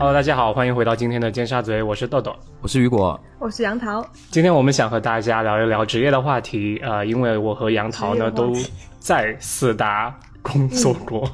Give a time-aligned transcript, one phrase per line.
[0.00, 4.00] Hello，大家好，欢迎回到今天的尖沙咀，我是豆豆，我是雨果，我是杨桃。
[4.30, 8.52] 今天我们想和大家聊一聊职业的话题，呃，因为我和杨桃呢都
[9.00, 11.28] 在四大工作过。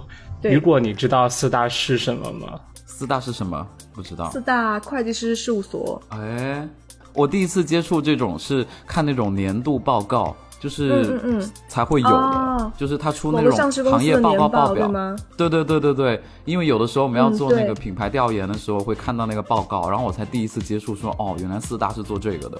[0.45, 2.59] 雨果，你知道四大是什么吗？
[2.87, 3.67] 四大是什么？
[3.93, 4.31] 不知道。
[4.31, 6.01] 四大会计师事务所。
[6.09, 6.67] 哎，
[7.13, 10.35] 我第一次接触这种是看那种年度报告。
[10.65, 11.21] 就是
[11.69, 15.15] 才会有的，就是他出那种行业报告报表吗？
[15.37, 22.59] 对对对对对，因为有的时候我们要做那个品牌调研的时候，会看到那个报告，然后我才第一次接触，说哦，原来四大是做这个的，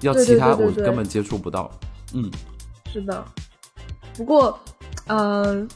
[0.00, 1.70] 要其他我根本接触不到。
[2.14, 2.30] 嗯，
[2.90, 3.22] 是的。
[4.16, 4.58] 不过，
[5.08, 5.68] 嗯，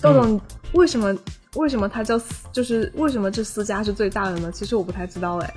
[0.00, 0.40] 豆豆，
[0.72, 1.14] 为什么
[1.56, 2.18] 为什么它叫
[2.52, 4.50] 就是为什么这四家是最大的呢？
[4.50, 5.54] 其实我不太知道哎。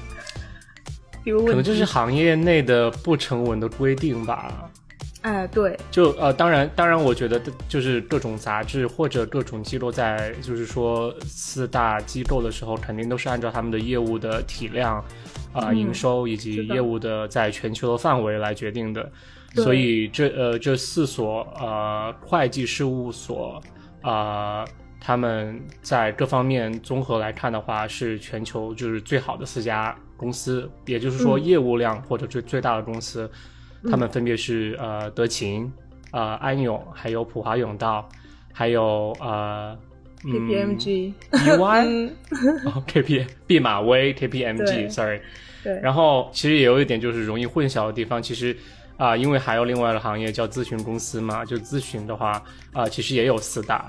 [1.23, 4.68] 可能就是行业内的不成文的规定吧。
[5.21, 15.03] 哎，对，就呃，当然，当然，我觉得就是各种杂志或者各种机构在，就是说四大机构的时候，肯定都是按照他们的业务的体量，
[15.51, 19.11] 啊，营收以及业务的在全球的范围来决定的。
[19.55, 23.61] 所以这呃这四所呃会计事务所
[24.01, 24.63] 啊，
[25.01, 33.29] 他们在各方面综合来看的话，是全球就是最好的四家公司，也就是说业务量或者最最大的公司。
[33.89, 35.71] 他们分别是呃德勤、
[36.11, 38.09] 呃安永，还有普华永道，
[38.51, 39.77] 还有呃
[40.23, 42.11] KPMG、EY、
[42.87, 45.21] KP、毕马威、KPMG，sorry。
[45.63, 45.79] 对。
[45.81, 48.55] 然后其实也有一点就是容易混淆的地方，其实
[48.97, 53.87] 啊，因为还有另外的行业叫咨询公司嘛，就咨询的话啊，其实也有四大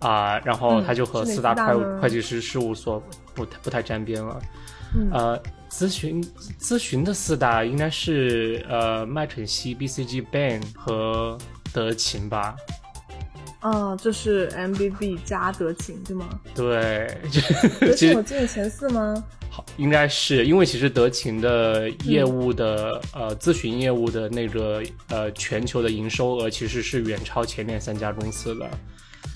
[0.00, 3.02] 啊，然后它就和四大会会计师事务所
[3.34, 4.40] 不不太沾边了，
[5.12, 5.42] 呃。
[5.70, 6.22] 咨询
[6.58, 11.38] 咨询的四大应该是呃麦肯锡、BCG、Bain 和
[11.72, 12.56] 德勤吧？
[13.62, 16.28] 嗯，就是 MBB 加德勤对吗？
[16.54, 17.16] 对，
[17.78, 19.22] 德勤有进入前四吗？
[19.50, 28.70] 好，应该是因为其实德勤的业务的呃咨询业务的那个呃全球的营收额其实是远超前面三家公司的。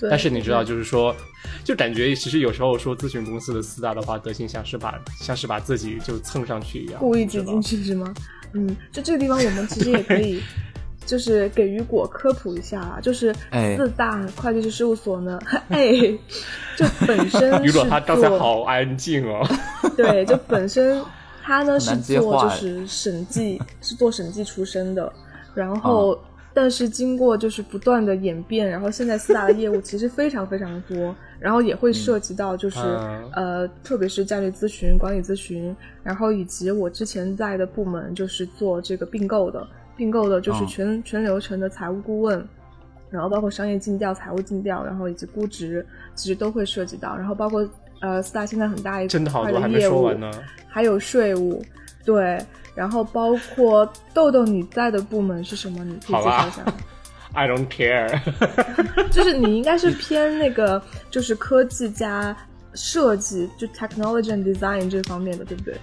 [0.01, 1.15] 但是你知道，就是说，
[1.63, 8.13] 就感觉其实有时候说咨询公司的四大的话，德行像是把像是把自己就蹭上去一样，故意挤进去是吗？
[8.53, 10.41] 嗯，就这个地方我们其实也可以，
[11.05, 13.33] 就是给雨果科普一下啊，就是
[13.77, 15.39] 四大会计师事务所呢，
[15.69, 15.91] 哎，
[16.77, 19.47] 就本身 雨果他刚才好安静哦，
[19.95, 21.01] 对，就本身
[21.43, 25.11] 他呢是做就是审计，是做审计出身的，
[25.53, 26.19] 然后。
[26.55, 32.79] 但是经过就是不断的演变，然后现在四大的业务其实非常非常的多，然后也会涉及到就是
[33.33, 39.67] 呃，特别是战略咨询、管理咨询，然后以及我之前在的部门就是做这个并购的，
[39.97, 42.41] 并购的就是全全流程的财务顾问，
[43.09, 45.85] 然后包括商业尽调、财务尽调，然后以及估值，
[46.15, 47.67] 其实都会涉及到，然后包括
[47.99, 50.09] 呃四大现在很大一块的业务，
[50.69, 51.61] 还有税务，
[52.05, 52.39] 对。
[52.75, 55.83] 然后包括豆豆，你在的部门是什么？
[55.83, 56.63] 你可以介绍一下。
[57.33, 58.19] I don't care。
[59.11, 62.35] 就是你应该是偏那个，就是科技加
[62.73, 65.75] 设计，就 technology and design 这方面的，对不对？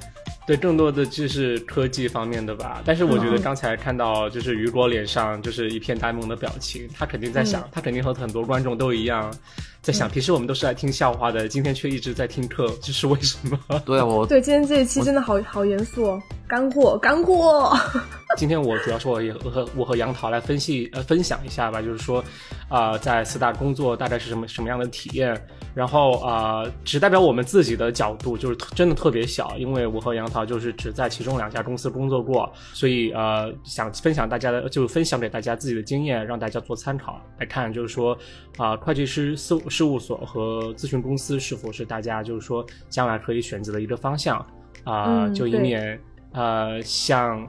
[0.46, 2.82] 对，更多的就是科技方面的吧。
[2.84, 9.32] 但是我觉得刚才看到就是雨果脸上就是一片呆萌的表情，他肯定在想，他肯定和很多观众都一样。
[9.82, 13.58] 在想，平时我们都是来听笑话的，今天却一直在听课， 这是为什么？
[13.84, 17.76] 对啊我对今天这一期真的好好严肃哦，干货干货。
[18.38, 22.24] 今天我主要是我也和我和杨桃来分析呃分享一下吧，就是说
[22.68, 25.38] 啊，在四大工作大概是什么什么样的体验，
[25.74, 38.16] 然后啊，只代表我们自己的角度，就是真的特别小，因为我和杨桃就是只在其中两家公司工作过，所以呃想分享大家的就分享给大家自己的经验，让大家做参考来看，就是说
[38.56, 44.44] 啊，会计师事事务所和咨询公司是否是大家就是说将来可以选择的一个方向
[44.84, 45.26] 啊？
[45.34, 45.98] 就以免
[46.32, 47.46] 呃像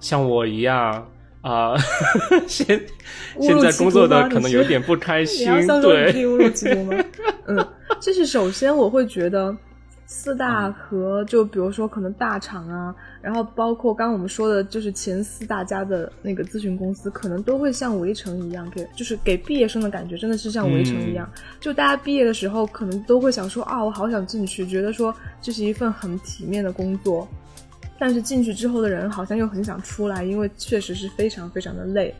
[0.00, 1.06] 像我一样
[1.42, 1.76] 啊，
[2.48, 2.66] 现
[3.40, 5.46] 现在工作的可能有点不开 心，
[5.82, 6.12] 对？
[7.46, 7.56] 嗯，
[8.00, 9.54] 就是首先我会觉得。
[10.08, 21.28] 四大和就比如说可能大厂啊，然后包括刚刚我们说的，就是前四大家的那个咨询公司，可能都会像围城一样，给就是给毕业生的感觉，真的是像围城一样。
[21.58, 25.12] 就大家毕业的时候，可能都会想说啊，我好想进去，觉得说
[25.42, 27.26] 这是一份很体面的工作。
[27.98, 32.14] 但是进去之后的人，好像又很想出来，因为确实是非常非常的累。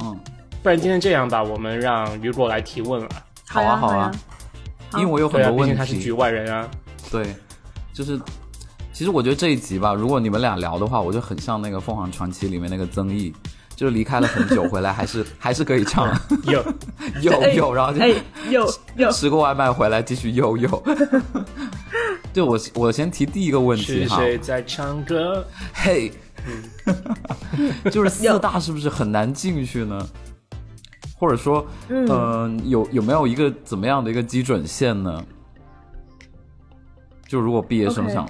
[0.00, 0.18] 嗯，
[0.62, 3.08] 不然今天这样吧，我们让雨果来提问了。
[3.46, 4.10] 好啊，好啊，
[4.94, 6.68] 因为我有很多问题，他是局外人啊。
[7.10, 7.34] 对，
[7.92, 8.20] 就是，
[8.92, 13.32] 其实我觉得这一集吧，如果你们俩聊的话，我就很像那个《凤凰传奇》里面那个曾毅，
[13.74, 16.08] 就是离开了很久回来，还是还是可以唱，
[16.44, 16.64] 有
[17.22, 18.00] 有有，然后就
[18.50, 20.82] 有有 吃过外卖回来继续又有。
[22.32, 24.16] 对我，我先提第一个问题哈是哈。
[24.20, 25.46] 谁在唱歌？
[25.72, 26.12] 嘿，
[27.90, 30.06] 就是四大是不是很难进去呢？
[31.18, 35.24] 或者说，嗯、有有没有一个怎么样的一个基准线呢？
[37.28, 38.28] 就如果毕业生想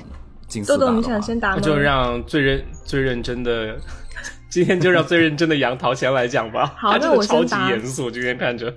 [0.48, 1.60] 进四豆豆，你想先答吗？
[1.60, 3.76] 就让最认最认真的，
[4.48, 6.74] 今天就让最认真的杨桃先来讲吧。
[6.76, 8.72] 好那我超级答严肃，今天看着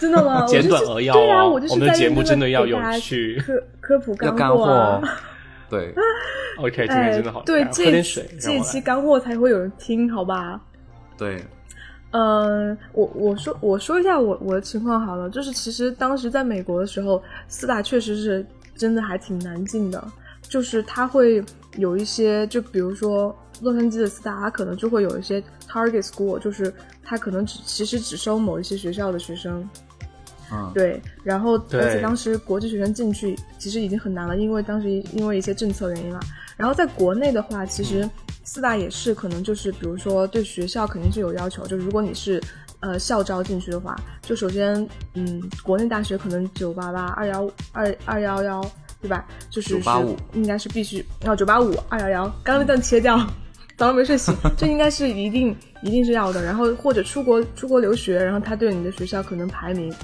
[0.00, 0.44] 真的吗？
[0.48, 5.02] 简短扼要对啊，哦我就是我们的节目真的要有趣科科普要干货
[5.68, 5.92] 对，
[6.58, 8.60] OK，今天哎真的好，对，喝这点水，让这。
[8.60, 10.58] 期干货才会有人听，好吧？
[11.18, 11.44] 对，
[12.12, 18.46] 嗯，我我说我说一下我我的情况好了，就是其实当时在美国的时候，四大确实是
[18.78, 20.02] 真的还挺难进的，
[20.40, 21.44] 就是它会
[21.76, 26.72] 有一些，就比如说洛杉矶的四大，它可能就会有一些 target school，就是
[27.02, 29.68] 它可能只其实只收某一些学校的学生，
[30.52, 36.20] 嗯，对，然后而且当时国际学生进去其实已经很难了，因为当时因为一些政策原因嘛。
[36.56, 38.08] 然后在国内的话，其实
[38.42, 42.42] 四大也是可能就是，比如说对学校肯定是有要求，就如果你是
[42.80, 48.60] 呃校招进去的话，就首先嗯，国内大学可能九八八、二幺二二幺幺，
[49.00, 49.26] 对吧？
[49.50, 53.18] 就是是985应该是必须要，九八五、二幺幺，刚刚那段切掉。
[53.76, 56.42] 早上没睡醒， 这应该是一定一定是要的。
[56.42, 59.94] 然后或者出国出国留学，然后他对你的学校可能排名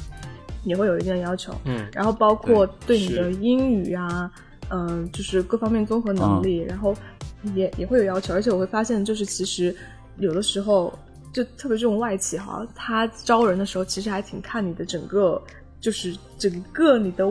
[0.63, 1.53] 也会有一定的要求。
[1.65, 4.31] 嗯，然后包括对你的英语啊，
[4.69, 6.95] 嗯、就是各方面综合能力，然后
[7.55, 8.33] 也也会有要求。
[8.33, 9.75] 而且我会发现，就是其实
[10.19, 10.97] 有的时候，
[11.35, 15.43] 就特别这种外企哈，他招人的时候其实还挺看你的整个，
[15.79, 17.31] 就是整个你的。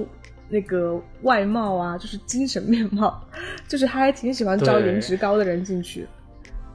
[0.50, 3.20] 那个外貌啊，就是精神面貌，
[3.68, 6.06] 就是他还挺喜欢招颜值高的人进去。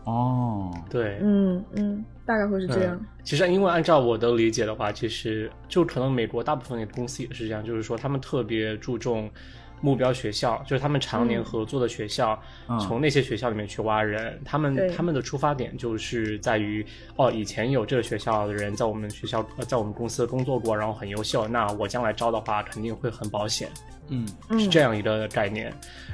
[0.02, 2.96] 哦，对，嗯嗯，大概会是这样。
[2.96, 3.06] 嗯。
[3.22, 9.30] 其实，因为按照我的理解的话，其实就可能美国大部分的公司也是这样，就是说他们特别注重
[9.80, 11.44] 目标学校，就是他们常年嗯。
[11.44, 12.78] 合作的学校，嗯。
[12.78, 14.40] 从那些学校里面去挖人。
[14.44, 16.84] 他们他们的出发点就是在于，
[17.16, 23.70] 哦，以前有这个学校的人在我们学校呃在我们公司工作过，然后很优秀，那我将来招的话肯定会很保险。
[24.08, 25.72] 嗯，嗯，是这样一个概念，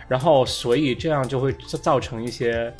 [0.08, 2.72] 然后所以这样就会造造成一些，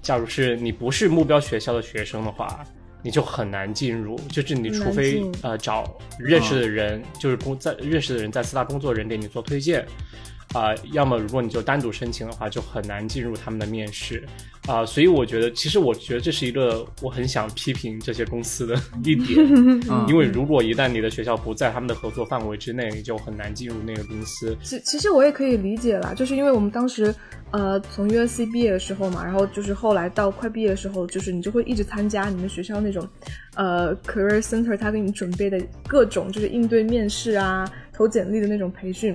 [0.00, 2.64] 假如是你不是目标学校的学生的话，
[3.04, 5.84] 你就很难进入，就是你除非呃找
[6.18, 9.86] 认识的人，就是工在认识的人在四大工作人给你做推荐。
[10.54, 14.24] 啊、要么如果你就单独申请的话，就很难进入他们的面试
[14.66, 18.74] 啊、所以我觉得，其实我觉得这是一个我很想批评这些公司的
[19.04, 19.38] 一点，
[19.90, 24.56] 嗯因为如果一旦你的学校不在他们的合作范围之内，你就很难进入那个公司。
[24.62, 27.14] 其其实我也可以理解啦，就是因为我们当时
[27.50, 33.06] 呃从 USC 毕业的时候嘛，然后就是后来到快毕业的时候，就是你就会一直参加你们学校那种
[33.56, 39.14] 呃 career center 他给你准备的各种就是应对面试啊、投简历的那种培训。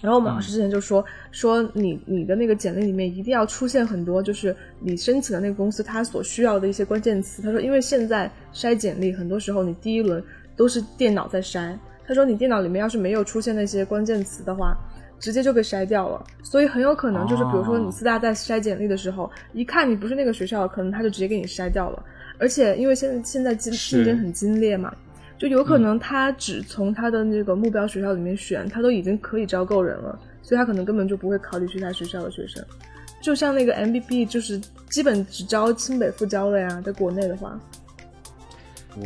[0.00, 7.42] 然后我们老师之前就说、说你你的那个简历里面一定要出现很多就是你申请的那个公司它所需要的一些关键词。
[7.42, 10.22] 他说，因为现在筛简历很多时候你第一轮
[10.56, 14.76] 都是电脑在筛，他说你电脑里面要是没有出现那些关键词的话，
[15.18, 16.24] 直接就被筛掉了。
[16.44, 22.04] 所以很有可能就是比如说你四大在筛简历的时候，一看你不是那个学校，可能他就直接给你筛掉了。
[22.38, 24.94] 而且因为现在现在竞竞争很激烈嘛，
[25.38, 32.64] 就有可能他只从他的那个目标学校里面选，他都已经可以招够人了，所以他可能根本就不会考虑其他学校的学生。
[33.20, 37.58] 就像那个 MBB，就是基本只招清北复交的呀，在国内的话，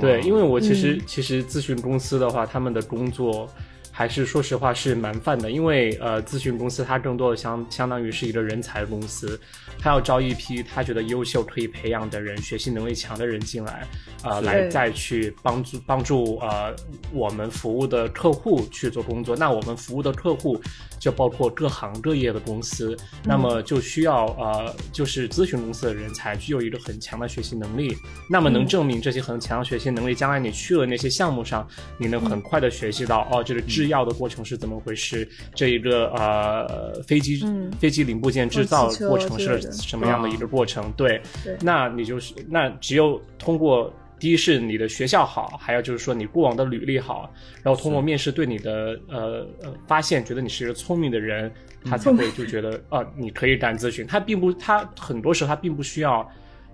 [0.00, 1.00] 对，因为我其实、嗯。
[1.06, 3.48] 其实咨询公司的话，他们的工作
[3.90, 9.38] 还是说实话是蛮泛的，因为呃，咨询公司它更多的相相当于是一个人才公司，
[9.78, 13.86] 它要招一批他觉得优秀可以培养的人，学习能力强的人进来，
[14.24, 16.74] 呃，来再去帮助帮助呃
[17.12, 19.36] 我们服务的客户去做工作。
[19.36, 20.60] 那我们服务的客户
[20.98, 27.96] 就包括各行各业的公司，那么就需要呃就是咨询公司的人才具有一个很强的学习能力，
[28.28, 28.66] 那么能嗯。
[28.72, 37.70] 证明这些很强的学习能力，将来你去了那些项目上，你能很快的学习到、哦，这个制药的过程是怎么回事，这一个呃飞机、嗯。
[37.78, 40.90] 飞机零部件制造过程是什么样的一个过程？
[40.96, 43.92] 对，对那你就是那只有通过。
[44.18, 47.28] 第一是你的学校好，还有就是说你过往的履历好，
[47.60, 51.52] 然后通过面试对你的呃呃发现，觉得你是一个聪明的人，
[51.84, 54.06] 他才会就觉得啊、你可以干咨询。
[54.06, 56.24] 他并不，他很多时候他并不需要，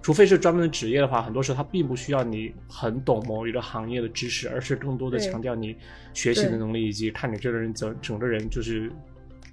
[0.03, 5.75] 除非是专门的职业的话，很多时候他并不需要你很懂某一个行业的知识，而是更多的强调你
[6.13, 8.93] 学习的能力以及看你这个人整整个人就是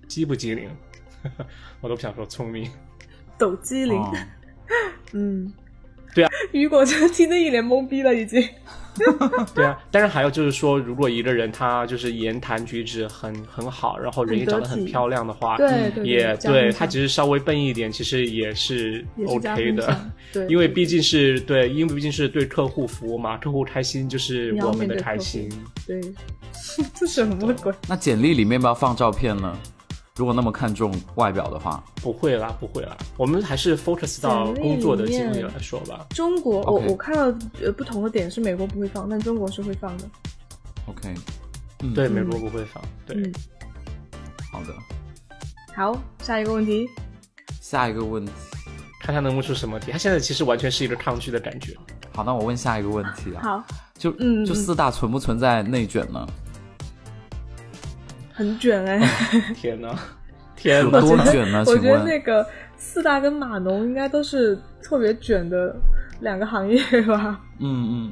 [0.05, 0.69] 机不机灵。
[1.79, 2.69] 我都不想说聪明，
[3.37, 4.13] 抖机灵，哦
[5.13, 5.53] 嗯。
[6.13, 8.41] 对啊，雨果真听得一脸懵逼了，已经。
[9.53, 20.09] 对啊，但是还有就是说，如果一个人他就是言谈举止很很好，然后人也长得很漂亮的话，对，也对他只是稍微笨一点，其实也是 OK 的。
[20.31, 25.49] 对，因为毕竟是对，因为毕竟是对客户服务嘛，客户开心就是我们的开心。
[25.85, 25.99] 对，
[26.95, 27.73] 这什么鬼？
[27.89, 29.57] 那简历里面不要放照片呢？
[30.17, 36.05] 如果那么看重外表的话，不会啦，不会啦，我们还是 focus 到工作的经历来说吧。
[36.11, 37.23] 中国，我我看到
[37.61, 40.05] 呃不同的点是美国不会放，但中国是会放的。
[40.87, 41.13] OK，
[41.93, 42.81] 对，美国不会放。
[43.05, 43.29] 对，
[44.51, 44.73] 好的。
[45.75, 46.87] 好，下一个问题。
[47.59, 48.31] 下一个问题，
[49.01, 49.91] 看他能问出什么题。
[49.91, 51.75] 他现在其实完全是一个抗拒的感觉。
[52.13, 53.41] 好，那我问下一个问题啊。
[53.43, 53.63] 好，
[53.97, 56.25] 就嗯，就四大存不存在内卷呢？
[58.35, 58.99] 很卷哎！
[59.55, 59.97] 天哪，
[60.57, 61.63] 天哪， 多卷呢？
[61.65, 65.73] 我觉得那个四大跟码农应该都是特别卷的
[66.19, 67.39] 两个行业吧？
[67.59, 68.11] 嗯嗯，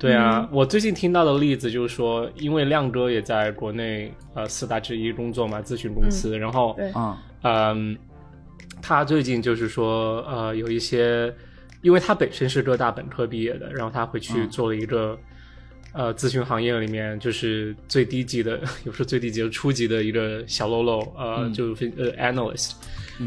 [0.00, 7.98] 对啊，我最近听到的例子就是说，因为亮哥也在国内呃四大之一工作嘛，咨询公司，然后嗯嗯，
[8.82, 11.32] 他最近就是说呃有一些，
[11.82, 15.16] 因为他本身是浙大本科毕业的，然后他回去做了一个。
[15.96, 22.72] 呃，咨询行业里面就是最低级的， 有时候最低级的、初级的一个小喽喽，呃，就是呃 analyst，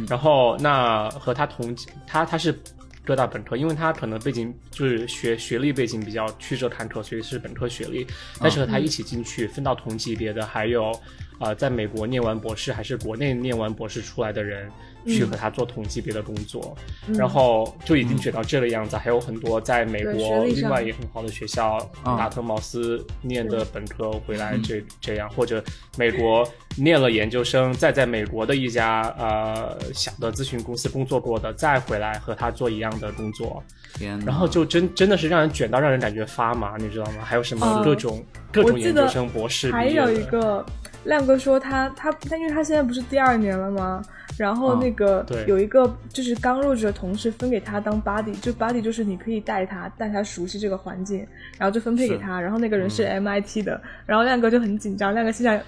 [0.07, 2.57] 然后那和他同他他是
[3.05, 8.05] 浙大本科，因为他可能背景就是学学历背景比较曲折坎坷，所以是本科学历，
[8.39, 10.91] 但是和他一起进去分到同级别的还有。
[11.39, 14.69] 啊，在美国念完博士还是国内念完博士出来的人，
[15.05, 16.75] 去和他做同级别的工作，
[17.13, 18.97] 然后就已经卷到这个样子。
[18.97, 25.63] 还有很多在美国另外也很好的学校，达特茅斯念的本科回来这这样，或者
[25.97, 33.63] 美国念了研究生，再在美国的一家呃小的咨询公司工作过的，再回来和他做一样的工作。
[33.93, 37.23] 天，然后就真真的是让人卷到让人感觉发麻，你知道吗？
[37.23, 40.65] 还有什么各种各种研究生、博士，还有一个。
[41.05, 44.01] 亮哥说他他他，因为他现在不是第二年了吗？
[44.37, 51.27] 然后那个有一个就是刚入职的同事分给他当 buddy，就 buddy 就是你可以带他带他熟悉这个环境，
[51.57, 52.39] 然后就分配给他。
[52.39, 55.59] 然后那个人是 MIT 的，然后亮哥就很紧张，亮哥心想：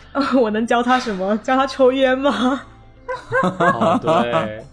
[0.42, 1.38] 我能教他什么？
[1.40, 2.62] 教他抽烟吗？
[4.02, 4.64] 对，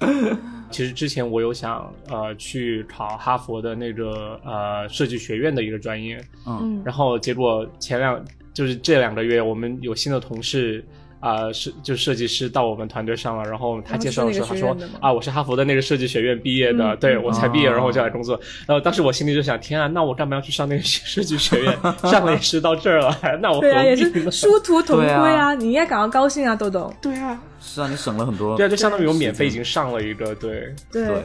[0.70, 8.20] 其实之前我有想呃去考哈佛的那个呃设计学院的一个专业，嗯，然后结果前两。
[8.54, 10.82] 就是这两个月，我们有新的同事
[11.20, 13.42] 啊，是就设计师到我们团队上了。
[13.44, 18.38] 然后他介绍的时候，他说啊，我是哈佛的那个设计学院毕业的，对我才毕业，然后我就来工作。
[18.66, 21.76] 然后当时我心里就想，天啊，那我干嘛要去上那个设计学院？
[22.04, 25.54] 上了也是到这儿了，那我对啊，也是殊途同归啊！
[25.54, 26.92] 你应该感到高兴啊，豆豆。
[27.02, 28.56] 对啊，是啊，你省了很多。
[28.56, 31.22] 对啊，就相当于我免费已经上了一个，对对对，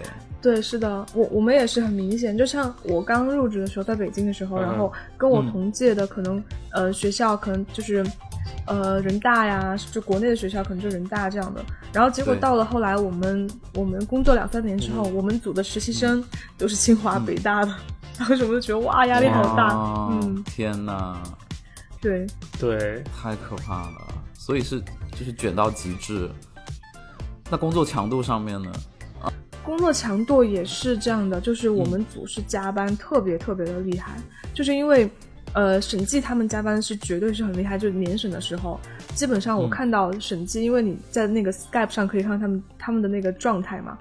[0.62, 6.42] 是的，我我们也是很明显，就像我刚入职的时候，在北京的时候，然后跟我同届的可能
[6.72, 8.06] 呃学校可能就是，
[8.66, 16.24] 呃人大呀，就国内的学校可能就人大这样的，然后结果到了后来我们我们工作两三年之后，我们组的实习生
[16.58, 17.76] 都是清华北大的，
[18.18, 19.76] 当时我就觉得哇压力好大，
[20.12, 21.18] 嗯，天呐，
[22.02, 22.26] 对。
[22.60, 24.80] 对，太可怕了，所以是
[25.12, 26.30] 就是卷到极致，
[27.50, 28.72] 那工作强度上面呢？
[29.70, 34.14] 工作强度也是这样的，就是我们组是加班特别特别的厉害，
[34.52, 35.08] 就是因为，
[35.54, 38.80] 呃，审计他们加班是绝对是很厉害，就是年审的时候，
[39.14, 43.96] 基本上我看到审计，因为你在那个 Skype 上可以看到他们他们的那个状态嘛，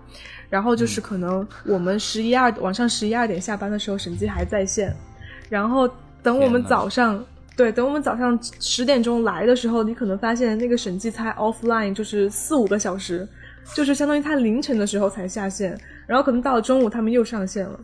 [0.48, 4.90] 然后就是可能我们十一二晚上十一二点下班的时候，审计还在线，
[5.50, 5.87] 然后
[6.22, 7.22] 等我们早上
[7.54, 13.28] 对等我们早上十点钟来的时候，你可能发现那个审计才 offline 就是四五个小时。
[13.75, 17.78] 就是相当于他凌晨的时候才下线，然后可能到了中午他们又上线了，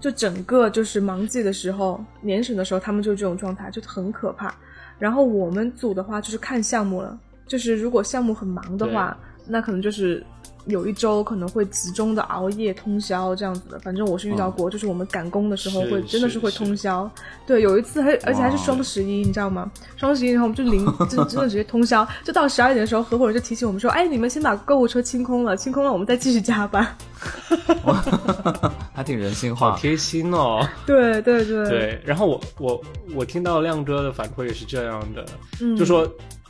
[0.00, 4.54] 就整个就是忙季的时候、年审的时候，他们就这种状态，就很可怕。
[4.98, 10.24] 然后我们组的话就是看项目了，就是如果项目很忙的话，那可能就是。
[10.66, 17.08] 有一周可能会集中的熬夜通宵这样子的，反正我是遇到过，就是我们赶工的时候会真的是会通宵。
[17.46, 19.70] 对，有一次还而且还是双十一，你知道吗？
[19.96, 26.86] 双十一然后我们就零真真的直接通宵，就到十二点的时候，合伙人就提醒我们说：“哎，你们先把购物车清空了，清空了我们再继续加班。”
[28.92, 30.66] 还挺人性化，好贴心哦。
[30.86, 32.82] 对对对对，然后我我
[33.14, 35.24] 我听到亮哥的反馈也是这样的，
[35.76, 36.06] 就说。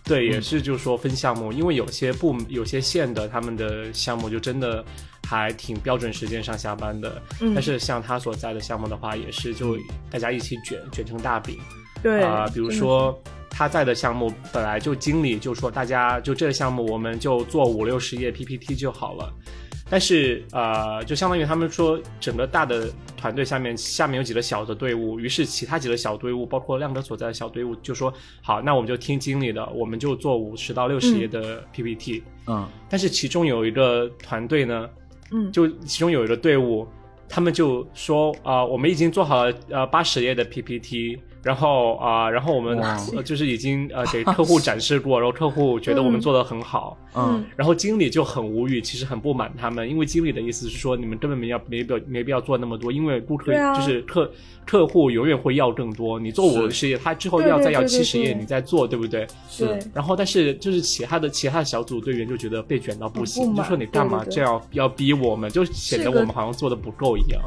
[0.06, 4.84] 对，也是，就是说分项目，因为有些部、有些县的他们的项目就真的
[5.26, 7.20] 还挺标准时间上下班的。
[7.40, 7.52] 嗯。
[7.52, 9.76] 但是像他所在的项目的话，也是就
[10.08, 11.58] 大家一起卷卷成大饼。
[12.02, 12.22] 对。
[12.22, 13.20] 啊，比如说
[13.50, 19.32] 他在的项目本来就经理就说大家就这个项目我们就做五六十页 PPT 就好了，
[19.88, 28.12] 但是呃，就相当于他们说整个大的团队下面下面有几个小的队伍，于是其他几个小队伍，包括亮哥所在的小队伍，就说
[28.42, 32.24] 好，那我们就听经理的，我们就做五十到六十页的 PPT。
[32.48, 34.90] 嗯，但是其中有一个团队呢，
[35.30, 36.86] 嗯，就其中有一个队伍，
[37.28, 41.20] 他们就说啊、我们已经做好了呃八十页的 PPT。
[41.42, 42.78] 然后啊、然后我们
[43.14, 47.44] 呃就是已经呃给客户展示过，然后客户觉得我们嗯做的很好，嗯。
[47.54, 53.74] 然后经理就很无语，其实很不满他们，因为经理的意思是说，你们根本没要没必要没必要做那么多，因为顾客、啊。
[53.74, 54.30] 就是客
[54.64, 56.18] 客户永远会要更多。
[56.18, 59.26] 你做五十页，他之后要再要七十页，你再做，对不对？
[59.48, 67.40] 是，然后但是就是其他的其他的小组队员就觉得被卷到不行，不就说你干嘛这样要逼我们，就显得我们好像做的不够一样。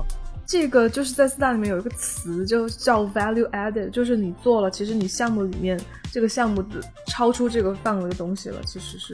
[0.49, 5.79] 这个就是在四大里面有一个词，就叫 value added，就是你做了，其实你项目里面
[6.11, 9.13] 这个项目的超出这个范围的东西了，其实是。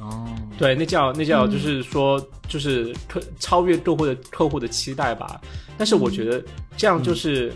[0.00, 2.18] 哦，对，那叫那叫嗯就是说，
[2.48, 5.38] 就是客超越客户的客户的期待吧。
[5.76, 6.42] 但是我觉得
[6.78, 7.52] 这样就是、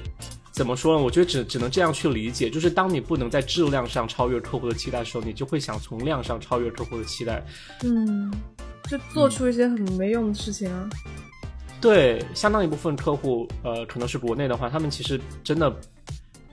[0.52, 1.02] 怎么说呢？
[1.02, 7.42] 我觉得只只能这样去理解，就是当你不能在质量上超越客户的期待的时候，你就会想从量上超越客户的期待。
[7.84, 8.30] 嗯，
[8.86, 10.86] 就做出一些很没用的事情啊。
[11.80, 15.74] 对，相当一部分客户，呃，可能是国内的话，他们其实真的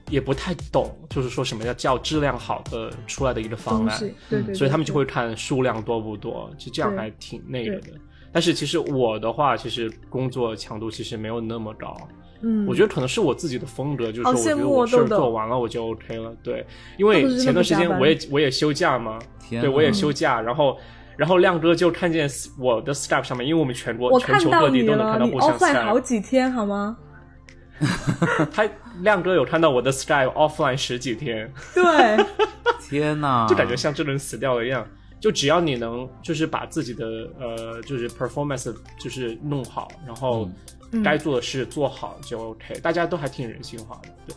[0.10, 4.00] 也不太懂，就是说什么叫叫质量好的出来的一个方案。
[4.00, 7.89] 对对对，所以他们就会看数量多不多，就这样还挺那个的。
[8.31, 11.98] 但是其实我的话，其实工作强度其实没有那么高，
[12.41, 16.34] 嗯，我觉得可能是我自己的风格，就是说我觉得我事儿做完了我就 OK 了。
[16.41, 16.65] 对，
[16.98, 19.19] 因为前段时间我也我也休假嘛，
[19.50, 20.77] 对我也休假，然后。
[21.17, 26.97] 然后亮哥就看见我的 Skype 上面，因为我们全国全球各地都能看到互相 offline 好 Skype，几天好吗？
[28.51, 28.67] 他
[29.01, 31.83] 亮哥有看到我的 Skype offline 十几天，对，
[32.88, 34.88] 天哪，就感觉像这人死掉了一样。
[35.19, 37.05] 就只要你能，就是把自己的
[37.39, 40.47] 呃，就是 performance 就是弄好，然后
[40.91, 42.79] 嗯该做的事做好就 OK。
[42.81, 44.36] 大家都还挺人性化的，对。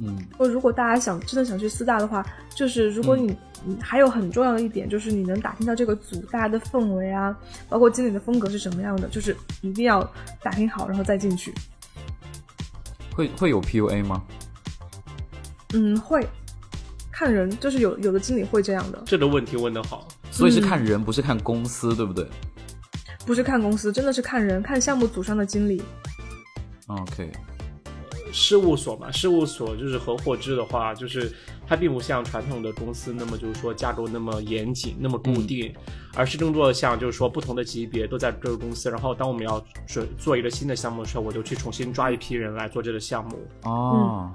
[0.00, 2.24] 嗯说如果大家想真的想去四大的话，
[2.54, 7.36] 就是如果你、你还有很重要的一点，就是你能打听到这个组大家的氛围啊，
[7.68, 10.02] 包括经理的风格是什么样的，就是一定要
[10.42, 11.52] 打听好，然后再进去。
[13.14, 14.22] 会会有 PUA 吗？
[15.74, 16.26] 嗯，会
[17.10, 20.06] 看人，就是有有的经理会这样的，这个问题问得好。
[20.30, 22.24] 所以是看人，不是看公司，对不对
[23.26, 25.82] 不是看公司，真的是看人，看项目组上的经理。
[26.86, 27.32] ？OK，
[28.32, 31.32] 事务所嘛，事务所就是合伙制的话，就是
[31.66, 35.72] 它并不像传统的公司那么就是说架构那么严谨、那么固定，
[36.14, 38.90] 而是更多的像就是说不同的级别都在这个公司。
[38.90, 43.38] 然后当我们要准做一个新的项目的时候，我就去重新抓一批人来做这个项目。
[43.64, 44.32] 哦，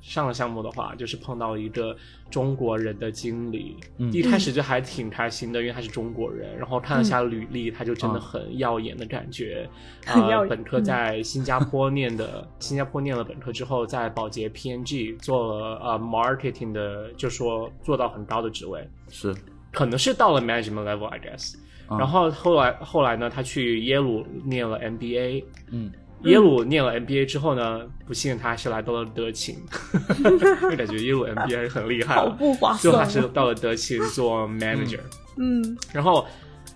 [0.00, 1.96] 上了项目的话，就是碰到一个
[2.30, 4.12] 中国人的经理，嗯。
[4.12, 9.68] 一开始就还挺开心的，因为他是中国人，然后看了下履历，他就真的嗯很耀眼的感觉。
[10.06, 19.34] 呃，很耀眼本科在新加坡念的，新加坡念了本科之后，在宝洁 PNG 做了呃 marketing 的，就说做到很高的职位，是，
[19.72, 21.54] 可能是到了 management level，I guess。
[21.56, 21.60] 嗯
[21.98, 25.90] 然后后来后来呢，他去耶鲁念了 MBA，嗯，
[26.24, 29.56] 耶鲁念了 MBA 之后呢，不幸他还是来到了德勤，
[30.62, 35.00] 因为感觉耶鲁 MBA 还是很厉害好了，不划最后还、是到了德勤做 manager，、
[35.38, 36.26] 嗯，然后。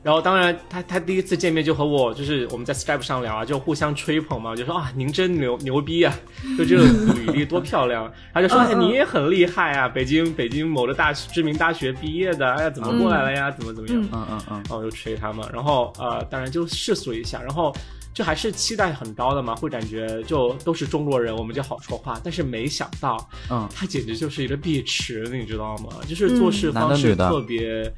[0.03, 6.15] 然后当然他，他第一次见面就和我，就是我们在 Skype 上聊啊，就互相吹捧嘛，就说啊，您真牛牛逼啊，
[6.59, 8.13] 就这个履历多漂亮。
[8.35, 13.51] 他就说，哎，你也很厉害啊，北京北京某的大知名大学毕业的，哎呀，怎么过来了呀？
[13.51, 13.99] 怎么怎么样？
[14.03, 17.75] 嗯嗯嗯嗯，然后我就吹他嘛，然后呃，当然就世俗一下，然后
[18.15, 22.21] 就还是期待很高的嘛，会感觉就都是中国人，我们就好说话。
[22.23, 23.69] 但是没想到，嗯。
[23.75, 25.91] 他简直就是一个碧池，你知道吗？
[26.09, 27.93] 就是做事方式特别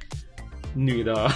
[0.75, 1.29] 女的，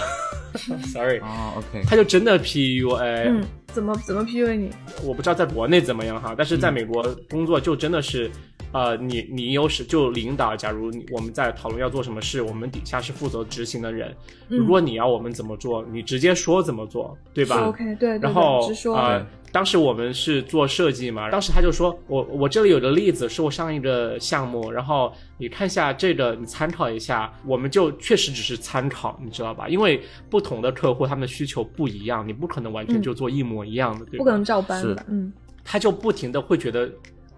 [0.91, 4.69] sorry，哦，OK，他就真的 PUA，、嗯，怎么怎么 PUA 你？
[5.03, 8.29] 我不知道在国内怎么样哈，但是在嗯美国工作就真的是，
[8.71, 14.15] 呃，你你有时就领导，假如我们在讨论要做什么事，我们底下是负责执行的人，
[14.49, 18.95] 嗯如果你要我们怎么做，你直接说怎么做，对吧？OK，对对然后对，直说。
[18.97, 29.67] 呃，当时我们是做设计嘛，当时他就说我我这里有个例子是我上一个项目，然后你看一下这个，你参考一下，我们就确实只是参考，你知道吧？
[29.67, 34.17] 因为不同的客户他们的需求不一样，你不可能完全嗯就做一模一样的，对吧？
[34.19, 35.31] 不可能照搬是的，嗯
[35.63, 36.89] 他就不停的会觉得。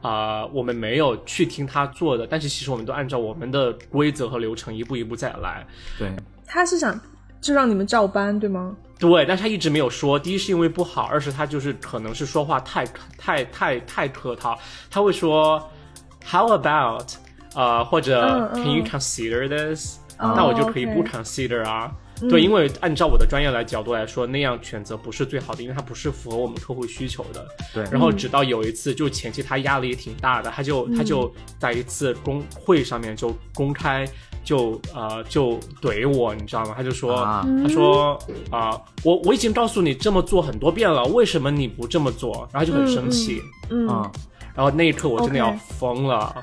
[0.04, 5.66] 啊、我们没有去听他做的，但是其实我们都按照我们的规则和流程一步一步再来。
[5.98, 6.12] 对，
[6.46, 7.00] 他是想
[7.40, 8.76] 就让你们照搬，对吗？
[9.04, 10.18] 对，但是他一直没有说。
[10.18, 12.86] 第一是因为不好，二是他就是可能是说话太
[13.18, 14.58] 太太太客套，
[14.90, 15.62] 他会说
[16.26, 17.12] How about
[17.54, 21.92] 呃或者 Can you consider this？、哦那我就可以不 consider 啊。
[22.30, 27.46] 对，因为按照我的专业来角度来说，那样选择不是最好的，因为它不是符合我们客户需求的。
[27.74, 34.08] 对，然后直到有一次，就前期他压力也挺大的，他就他就在一次公会上面就公开
[34.44, 36.74] 就呃就怼我，你知道吗？
[36.76, 37.16] 他就说
[37.64, 38.20] 他说
[38.52, 42.48] 啊，我我已经告诉你这么做很多遍了，为什么你不这么做？
[42.52, 43.88] 然后就很生气，嗯，
[44.56, 46.36] 然后那一刻我真的要疯了。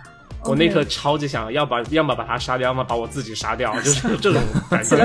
[0.45, 4.97] 我那刻超级想要把，要么把他杀掉，要么把我自己杀掉，就是这种 感觉。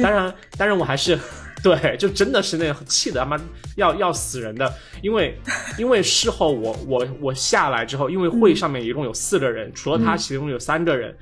[0.00, 1.18] 当然，当然我还是，
[1.64, 3.36] 对，就真的是那种气的他妈
[3.74, 4.72] 要要死人的。
[5.02, 5.36] 因为，
[5.78, 11.12] 因为事后我我我下来之后，因为会上面一共有四个人，除了他，其中有三个人，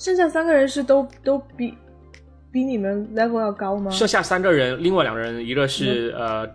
[0.00, 1.72] 剩下三个人是都都比
[2.50, 3.92] 比你们 level 要高吗？
[3.92, 6.48] 剩下三个人，另外两个人，一个是呃。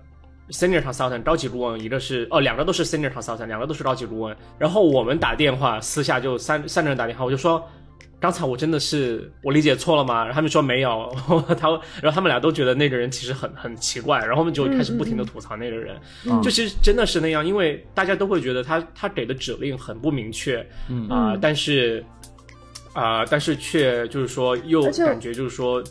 [0.50, 4.38] Senior consultant 高级顾问，一个是哦，两个都是 Senior consultant，两个都是高级顾问。
[4.60, 7.68] 然后我们打电话，私下就三三个人打电话，我就说，
[8.20, 10.20] 刚才我真的是我理解错了吗？
[10.20, 11.12] 然后他们说没有，
[11.58, 11.68] 他
[12.00, 16.00] 然后他们俩都觉得那个人其实很很奇怪，然后我们就开始不停的吐槽那个人，
[16.44, 20.64] 就其实真的是那样，因为大家都会觉得他他给的指令很不明确，
[21.10, 22.06] 啊，但是
[22.96, 25.84] 啊，但是却就是说又感觉就是说，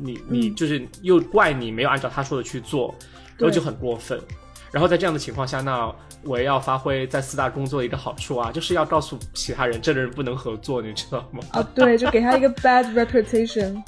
[0.00, 2.92] 你你就是又怪你没有按照他说的去做。
[3.40, 4.20] 然后就很过分，
[4.72, 5.88] 然后在这样的情况下，那
[6.24, 11.38] 我也要发挥在四大工作的一个好处啊，就是要告诉其他人，这个人不能合作，你知道吗？
[11.52, 13.80] 啊，对，就给他一个 bad reputation，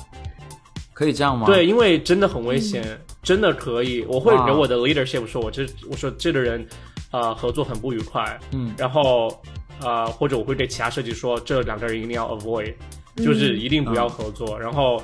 [0.92, 1.46] 可以这样吗？
[1.46, 6.64] 对，因为真的很危险，真的可以，我会给我的 leadership 说，我这我说这个人，
[7.10, 9.36] 呃，合作很不愉快，嗯，然后
[9.82, 12.74] 呃，或者我会对其他设计说，这两个人一定要 avoid，
[13.16, 15.02] 就是一定不要合作，然后。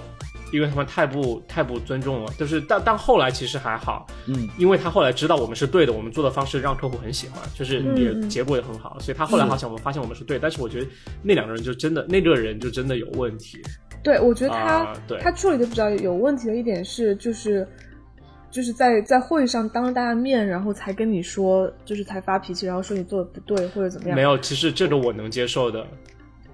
[0.52, 10.86] 因为他们太不太不尊重了，就是但但后来其实还好，嗯，因为他后来知道我们是对的，我们做的方式让客户很喜欢，就是也结果也很好，所以他后来好像我们发现我们是对，但是我觉得
[11.20, 13.60] 那两个人就真的那个人就真的有问题。
[14.04, 17.66] 对，我觉得他他处理的比较有问题的一点是，就是
[18.56, 24.16] 就是在在会议上当着大家面，然后才跟你说，就是才发脾气，然后说你做的不对或者怎么样。
[24.16, 25.86] 没有，其实这个我能接受的。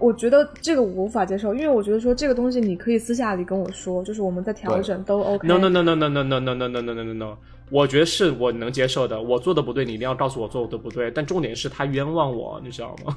[0.00, 5.46] 我觉得这个我无法接受，因为我觉得说这个东西你可以私下里跟我说，就是我们在调整都 OK。
[5.46, 7.36] No no no no no no no no no no no no no，
[7.70, 9.22] 我觉得是我能接受的。
[9.22, 11.08] 我做的不对，你一定要告诉我做的不对。
[11.12, 13.16] 但重点是他冤枉我，你知道吗？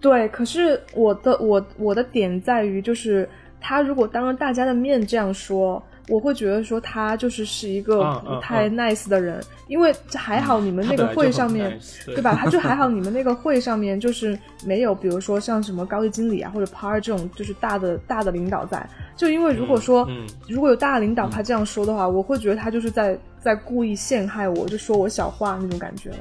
[0.00, 3.28] 对，可是我的我我的点在于，就是
[3.60, 5.80] 他如果当着大家的面这样说。
[6.08, 12.34] 我会觉得说他就是是一个不太 nice 的人，因为还好你们那个会上面，对吧？
[12.36, 18.88] 他就还好你们那个会上面就是没有，比如说像什么高级经理啊或者 par 这种就是大的大的领导在。
[19.16, 20.08] 就因为如果说
[20.48, 26.18] 如果有大领导他这样说的话，我会觉得他就是在在故意陷害我，就说我小话那种感觉了。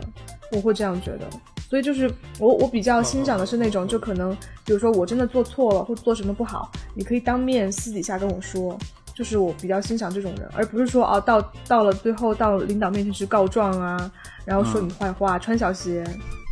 [0.52, 1.28] 我会这样觉得，
[1.70, 8.76] 所以就是我我比较欣赏的是那种，就可能比如说我真的做错了或做什么不好，你可以当面私底下跟我说。
[9.16, 14.12] 就是我比较欣赏这种人，而不是说啊，到到了最后到领导面前去告状啊，
[14.44, 16.04] 然后说你坏话，穿小鞋。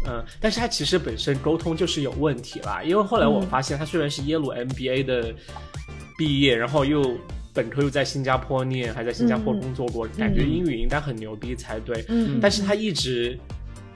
[0.08, 5.34] 嗯，但是他其实本身沟通就是有问题啦，因为后来我发现他虽然是耶鲁 MBA 的
[6.18, 7.18] 毕业，然后又
[7.54, 12.06] 本科又在新加坡念，还在新加坡工作过，感觉英语应该很牛逼才对。
[12.10, 13.38] 嗯，但是他一直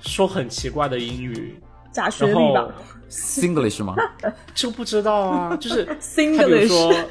[0.01, 1.57] 说很奇怪的英语，
[1.91, 2.67] 假学历吧
[3.09, 3.95] ？Singlish 吗？
[4.53, 7.05] 就不知道啊，就是 Singlish。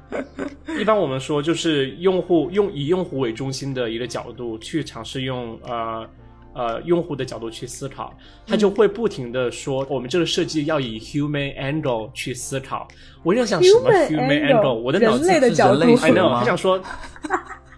[0.80, 6.06] 一般我们说，就是用户用以用户为中心的一个角度去尝试用呃
[6.54, 8.12] 呃用户的角度去思考，
[8.46, 12.88] 他就会不停的说，我们这个设计要以 human angle 去思考。
[13.22, 14.74] 我在想什么 human angle？
[14.74, 15.82] 我的脑子是人类的角度。
[15.82, 16.82] I know，他想说。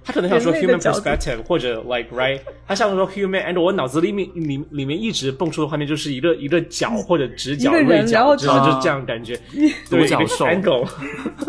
[0.05, 9.35] 他可能想说 human perspective 或者 like right，他想说 human and 我脑子里面里里面一直蹦出的画面就是一个一个角或者直角锐角，就是就这样感觉，
[9.89, 10.45] 独角兽。
[10.47, 10.87] angle，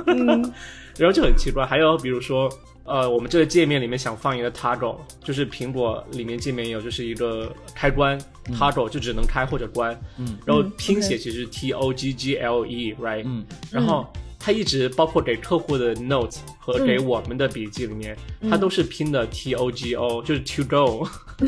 [0.98, 1.66] 然后就很奇怪。
[1.66, 2.50] 还有比如说，
[2.86, 8.18] 呃，我们这个界面里面想放一个 toggle，就是苹果里面界面有就是一个开关
[8.54, 14.08] toggle，就只能开或者关，嗯，然后拼写其实 t o g g l e right，嗯，然后。
[14.46, 18.16] 他一直包括给客户的 notes 和给我们的笔记里面，
[18.48, 21.08] 他都是拼的 T O G O，就是 to go，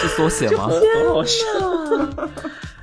[0.00, 0.70] 是缩写吗？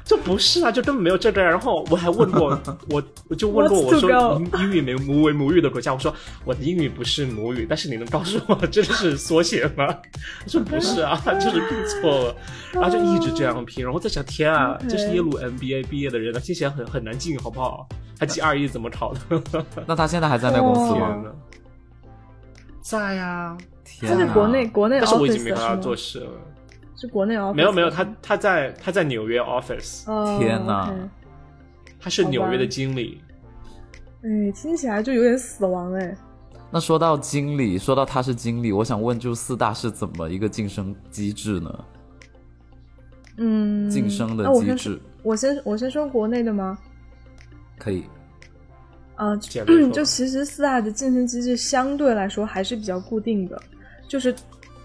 [0.04, 1.42] 这不是啊，就根本没有这个。
[1.42, 2.60] 然后我还问过
[2.90, 9.88] 我，我就问过我说英语没母为母语的国家，我说我的英语不是母语，但是你能告诉我这是缩写吗？
[9.88, 12.36] 他说 不是啊， 就是拼错了。
[12.74, 17.88] 然后就一直这样拼，然后在想天啊，这是耶鲁 MBA 毕业的人，那听起来很很难进，好不好？
[18.20, 19.66] 他 G 二 E 怎么考的？
[19.88, 21.24] 那他现在还在那公司吗？
[22.82, 23.58] 在呀，
[24.02, 26.30] 他在国内国内，但是我已经没办法做事了。
[27.02, 27.54] 是国内 office？
[27.54, 30.06] 没有没有，他他在他在纽约 office。
[30.38, 30.94] 天哪，
[32.00, 33.20] 他是纽约的经理。
[34.22, 36.16] 哎，听起来就有点死亡哎。
[36.70, 41.86] 那说到经理，说到他是经理，我想问，就四大是怎么一个晋升机制呢？
[43.38, 45.02] 嗯，晋升的机制。
[45.24, 46.78] 我先我先说国内的吗？
[47.80, 48.04] 可以。
[49.16, 49.36] 呃，
[49.92, 53.60] 就其实四大的晋升机制相对来说还是比较固定的，
[54.08, 54.34] 就是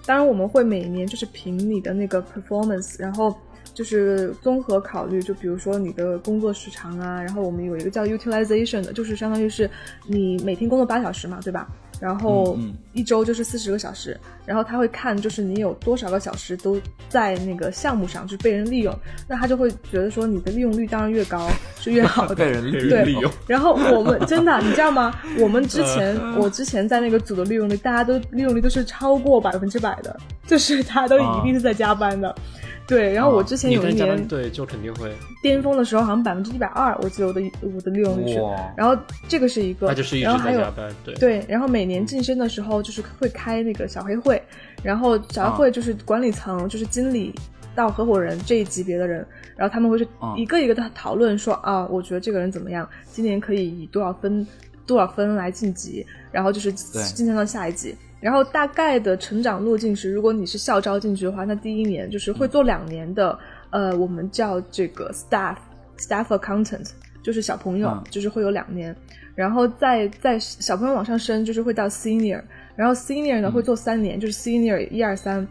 [0.06, 3.34] 当然我们会每年就是凭你的那个 performance，然后
[3.74, 9.68] 就是综合考虑，就比如说你的工作时长啊，然后我们有一个叫 utilization 的，就是相当于是
[10.06, 11.68] 你每天工作八小时嘛，对吧？
[12.00, 12.58] 然后
[12.92, 18.94] 一周就是四十个小时，然后他会看就是你有多少个小时都在那个项目上，就是被人利用，
[19.26, 21.48] 那他就会觉得说你的利用率当然越高
[21.80, 22.34] 是越好的。
[22.36, 23.30] 被人利用。
[23.46, 25.14] 然后我们真的，你知道吗？
[25.38, 32.34] 我们之前我之前在那个组的利用率，大家都利用率都是超过百分之百的，就是大家都一定是在加班的。
[32.86, 38.40] 对，然后我之前有一年，对，就肯定会巅峰的时候，好像百分之一百二，我记得我的我的利用率是。
[38.76, 38.96] 然后
[39.26, 41.14] 这个是一个，那就是一直在加班，对。
[41.16, 44.40] 对，然后每年晋升的时候，就是会开那个小黑会，
[44.84, 47.34] 然后小黑会就是管理层，就是经理
[47.74, 54.46] 到合伙人这一级别的人，然后他们会去一个一个的讨论说啊，我觉得这个人怎么样，今年可以以多少分
[54.86, 57.96] 多少分来晋级，然后就是晋升到下一级。
[58.26, 63.38] 然后大概的成长路径是，如果你是校招进去的话，那第一年就是会做两年的，
[63.70, 65.54] 呃，我们叫这个 staff
[65.96, 66.90] staff accountant，
[67.22, 68.92] 就是小朋友，就是会有两年，
[69.36, 72.42] 然后再再小朋友往上升，就是会到 senior，
[72.74, 75.46] 然后 senior 呢会做三年，就是 senior 一二三，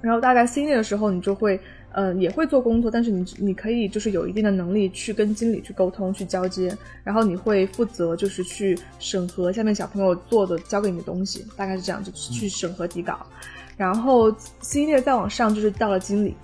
[0.00, 1.60] 然后大概 senior 的时候你就会。
[1.98, 13.24] 嗯，也会做工作，但是你你可以就是有一定的能力去跟经理去沟通、去交接，然后你会负责就是去审核下面小朋友做的交给你的东西，大概是这样，就去审核底稿。
[13.78, 14.30] 然后
[14.60, 16.34] senior 再往上就是到了经理，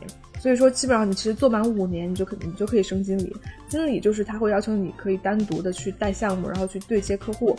[0.41, 3.37] 所以说基本上你其实做满五年，你就可你就可以升经理。
[3.69, 7.55] 经理就是他会要求你可以单独的去带项目，然后去对接客户。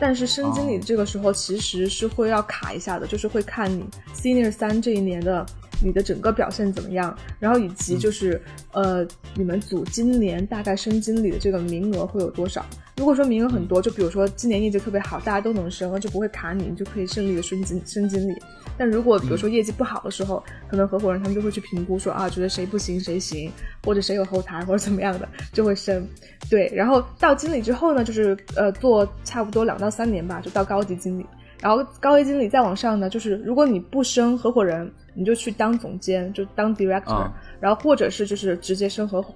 [0.00, 3.84] 但是升经理这个时候其实是会要卡一下的，就是会看你
[4.16, 5.46] senior 三这一年的。
[5.82, 7.16] 你的整个表现怎么样？
[7.38, 8.40] 然后以及就是，
[8.72, 12.64] 呃，你们组今年大概升经理的这个名额会有多少？
[12.96, 18.34] 如果说名额很多，就比如说今年业绩特别好，大家都能升，就不会卡你，你就可以顺利的升经升经理。
[18.78, 23.50] 但如果比如说业绩不好的时候，可能合伙人他们就会去评估说啊，觉得谁不行谁行，
[23.84, 26.08] 或者谁有后台或者怎么样的，就会升。
[26.48, 31.26] 对，然后到经理之后呢，就是呃做差不多两到三年吧，就到高级经理。
[31.60, 34.90] 然后高级经理再往上呢，就是如果你不升合伙人。
[35.16, 39.34] 你就去当总监，就当 director，然后或者是就是直接升合伙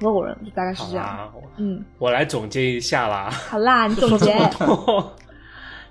[0.00, 1.32] 合伙人，就大概是这样。
[1.56, 3.30] 嗯，我来总结一下啦。
[3.30, 4.34] 好啦，你总结。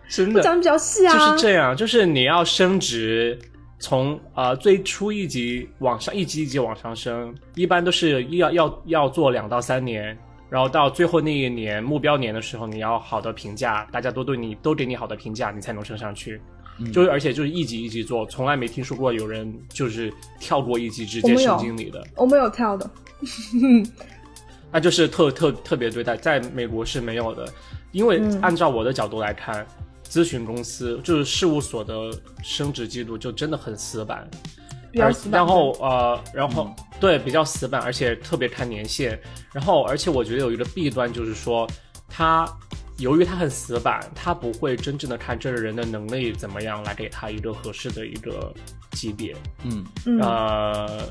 [0.09, 1.13] 真的讲的比较细啊。
[1.13, 3.37] 就是这样，就是你要升职，
[3.77, 10.17] 从呃最初一级往上，一级一级往上升，一般都是要要要做两到三年，
[10.49, 16.41] 然后到最后那一年目标年的时候，你要好的评价，大家都对你都给你好的评价，你才能升上去。
[16.93, 22.05] 就是而且就是一级一级做，从来没听说过有人就是跳过一级直接升经理的。
[22.15, 22.89] 我没有跳的，
[24.71, 27.47] 那就是特特特别对待，在美国是没有的。
[27.91, 29.65] 因为按照我的角度来看，
[30.07, 32.11] 咨询公司就是事务所的
[32.43, 34.29] 升职记录就真的很死板，
[34.91, 35.39] 比死板。
[35.39, 39.19] 然后呃，然后对比较死板，而且特别看年限。
[39.51, 41.67] 然后而且我觉得有一个弊端就是说
[42.07, 42.47] 他。
[42.99, 48.53] 由于他很死板，他不会真正的看这个人的能力怎么样来给他一个合适的一个
[48.91, 49.35] 级别。
[49.63, 51.01] 嗯，呃，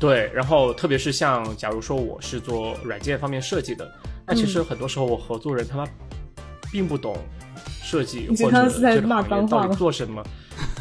[0.00, 0.30] 对。
[0.34, 3.88] 然后特别是像假如说我是做软件方面设计的，
[4.26, 5.86] 那其实很多时候我合作人他妈
[6.72, 7.16] 并不懂
[7.82, 10.22] 设计或者这个行业到底做什么，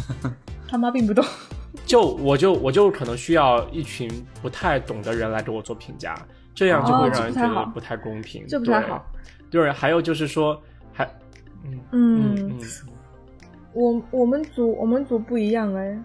[0.68, 1.24] 他妈并不懂。
[1.86, 4.10] 就我就我就可能需要一群
[4.42, 6.18] 不太懂的人来给我做评价，
[6.54, 9.06] 这样就会让人觉得不太公平，这不太好。
[9.50, 10.60] 对，还有就是说，
[10.92, 11.06] 还，
[11.64, 12.60] 嗯嗯，
[13.74, 15.98] 我我们组我们组不一样哎，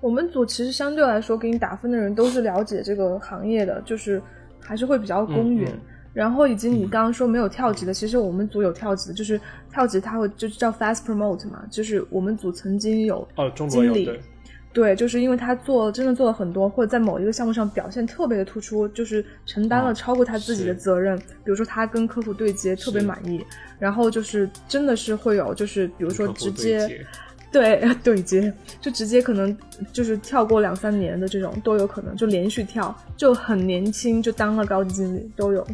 [0.00, 4.20] 我们组其实相对来说给你打分的人都是了解这个行业的，就是
[4.60, 5.68] 还是会比较公允。
[6.14, 14.20] 然后以及你刚刚说没有跳级的，其实我们组有跳级的，就是跳级他会就是叫 fast promote 嘛，就是我们组曾经有哦，中国有对，
[14.96, 21.16] 就是因为他做真的做了很多，或者在某一个项目上表现特别的突出，就是承担了超过他自己的责任。
[21.18, 23.44] 比如说他跟客户对接特别满意，
[23.78, 27.04] 然后就是真的是会有，就是比如说直接
[27.52, 29.54] 对 对接，就直接可能
[29.92, 35.66] 就是跳过两三年的这种都有可能，就连续跳，就很年轻就当了高级经理都有。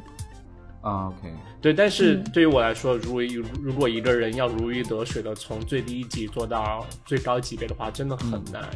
[0.81, 1.33] 啊，OK。
[1.61, 8.69] 对，但是对于我来说，如如如果一个人要如鱼得水的从最低级做到最高级别的话，真的很难。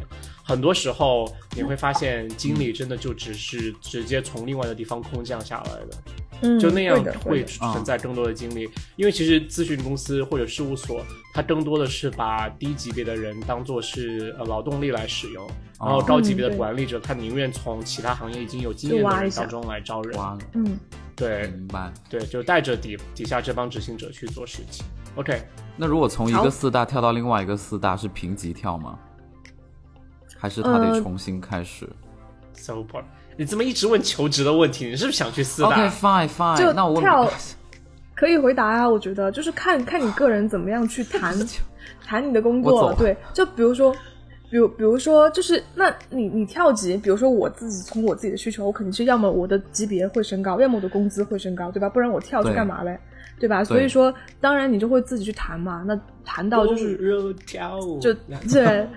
[0.45, 6.59] 很多时候你会发现，经理真的就只是直接从另外的地方空降下来的。
[6.59, 8.69] 就那样会存在更多的精力。
[8.97, 11.01] 因为其实咨询公司或者事务所，
[11.33, 15.47] 它更多的是把低级别的人当做是呃劳动力来使用，
[15.79, 20.19] 然后高级别的管理者，他宁愿从其他行业已经有经验的人当中来招人。
[20.53, 20.77] 嗯，
[21.15, 21.91] 对，明白。
[22.09, 24.85] 对，就带着底底下这帮执行者去做事情。
[25.15, 25.41] OK，
[25.77, 28.97] 那如果从一个四大跳到另外一个四大，是平级跳吗？
[30.39, 31.87] 还是他得重新开始
[32.53, 33.05] ？So bored。
[33.37, 37.31] 你这么一直问求职的问题，你是不是想去四大？OK fine fine，就那我跳
[38.13, 38.87] 可以回答啊。
[38.87, 41.35] 我觉得就是看看你个人怎么样去 谈
[42.05, 42.93] 谈你的工作。
[42.95, 43.95] 对，就比如说，
[44.53, 51.89] 比如比如说，就是那你你跳级，比如说我自己从我自己的需求，我肯定是要么我的级别会升高，要么我的工资会升高，对吧？
[51.89, 52.95] 不然我跳去干嘛嘞？
[53.39, 53.63] 对吧？
[53.63, 55.83] 所以说，当然你就会自己去谈嘛。
[55.87, 56.95] 那谈到就是
[57.99, 58.13] 就
[58.47, 58.87] 对，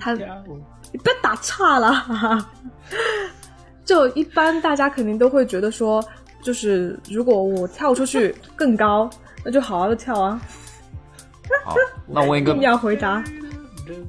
[0.00, 2.50] 谈你别打岔了。
[3.86, 6.04] 就一般大家肯定都会觉得说，
[6.42, 9.08] 就是如果我跳出去更高，
[9.44, 10.42] 那就好好的跳啊。
[11.64, 11.76] 好，
[12.08, 13.22] 那我问一个， 要回答。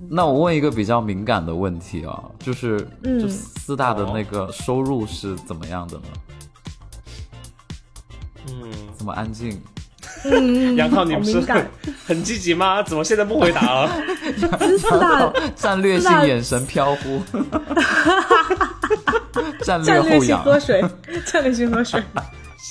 [0.10, 6.04] 那我问一个比较敏感的问题啊，就是，就四大的那个收入是怎么样的呢？
[8.48, 9.62] 嗯，怎么安静？
[10.24, 11.68] 嗯，杨涛，你不是很
[12.06, 12.82] 很积极吗？
[12.82, 13.90] 怎么现在不回答了？
[14.80, 17.22] 四大 战略性眼神飘忽。
[19.64, 20.84] 战略性喝水，
[21.26, 22.02] 战略性喝水。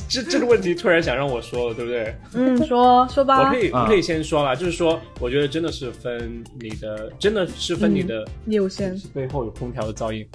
[0.08, 2.14] 这这个问题突然想让我说了，对不对？
[2.34, 3.38] 嗯，说说吧。
[3.48, 8.98] 我可以，我可以先说了，就是说，我觉得真的是分你的，真的是分你的业务线。
[9.12, 10.26] 背后有空调的噪音，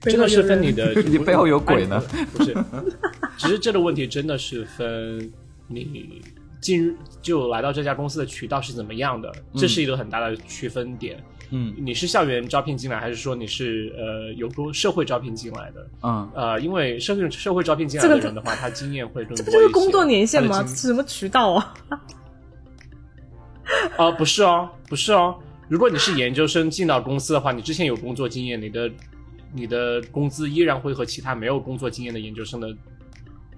[0.00, 0.92] 真的是分你的。
[1.02, 2.02] 你背后有鬼呢？
[2.32, 2.54] 不是，
[3.36, 5.30] 只是这个问题真的是分
[5.68, 6.22] 你
[6.60, 11.22] 进就来到这家公司的渠道是怎么样的，这是一个很大的区分点。
[11.54, 15.86] 嗯，你是校园招聘进来，还是说你是呃有过社会招聘进来的？
[16.02, 20.64] 嗯，呃，因为社会社会招聘进来的人的话，他经验会更多这不就是工作年限吗？
[20.66, 21.74] 什么渠道啊？
[23.98, 25.36] 啊，不是哦，不是哦。
[25.68, 28.90] 如果你是研究生进到公司的话，你之前有工作经验，你的
[29.52, 32.68] 你的工资依然会和其他没有工作经验的研究生的，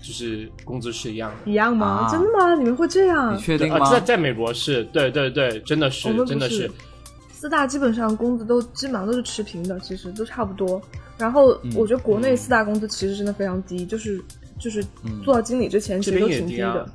[0.00, 1.48] 就是工资是一样的。
[1.48, 2.08] 一样吗？
[2.10, 2.54] 真的吗？
[2.56, 3.36] 你们会这样？
[3.36, 3.88] 你确定吗？
[3.88, 6.68] 在在美国是对对对，真的是真的是。
[7.44, 10.80] 四大基本上工资都基本上都是持平的，其实都差不多。
[11.18, 14.18] 然后我觉得国内四大工资其实真的非常低，就是
[14.58, 14.82] 就是
[15.22, 16.88] 做到经理之前其实都挺低的，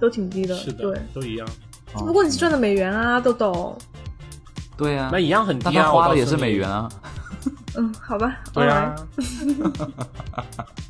[0.00, 0.56] 都挺低的。
[0.56, 1.48] 是的，对，都一样。
[1.92, 3.78] 不过你是赚的美元啊，豆豆。
[4.76, 6.90] 对呀，那一样很低啊，花的也是美元啊。
[7.76, 8.40] 嗯，好吧。
[8.52, 8.96] 对啊。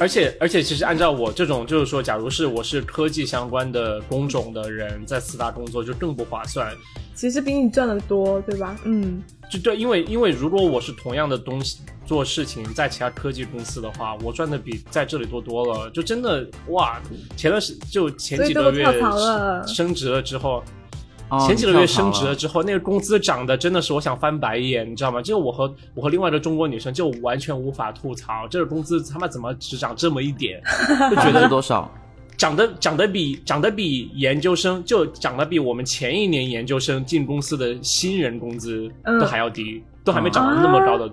[0.00, 6.74] 而且而且，其实按照我这种，就是说，假如是我是科技相关的工种的人，在四大工作就更不划算。
[7.14, 8.76] 其实比你赚的多，对吧？
[8.84, 15.90] 嗯，就对，因为因为如果我是同样的东西做事情，在其他科技公司的话，我赚的比在这里多多了。
[15.90, 17.00] 就真的哇，
[17.36, 18.84] 前段时就前几个月
[19.66, 20.62] 升职了之后。
[21.40, 25.22] 前几个月升职了之后，那个工资涨的真的是我想翻白眼，你知道吗？
[25.22, 30.60] 就我和我和另外一个中国女生就完全无法吐槽，这个工资他妈怎么只涨这么一点？
[31.10, 31.90] 就觉得多少？
[32.36, 41.08] 涨得涨得比涨得比研究生就涨得比我们前一年研究生进公司的新人工资都还要低，都还没涨到那么高的。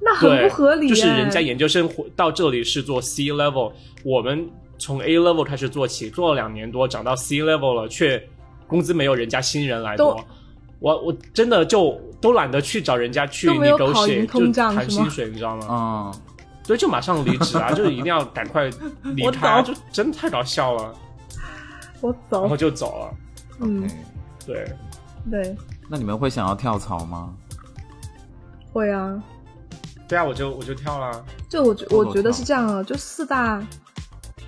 [0.00, 0.88] 那很不合理。
[0.88, 8.22] 就是人家研究生到这里是做 C level，我们从 A level 开始做起，做了两年多，涨到 C level 了，却。
[8.66, 10.24] 工资没有人家新人来多，
[10.80, 15.66] 我我真的就都懒得去找人家去你狗血就谈薪水，你知道吗？
[15.70, 16.14] 嗯，
[16.64, 18.70] 所以就马上离职啊， 就是一定要赶快
[19.02, 20.94] 离开，就真的太搞笑了。
[22.00, 23.14] 我走，然后就走了。
[23.60, 23.88] 嗯，
[24.46, 24.70] 对
[25.30, 25.56] 对。
[25.88, 27.34] 那你们会想要跳槽吗？
[28.72, 29.22] 会啊。
[30.06, 31.24] 对啊，我就我就跳了。
[31.48, 33.62] 就我觉我觉得是这样啊，就四大。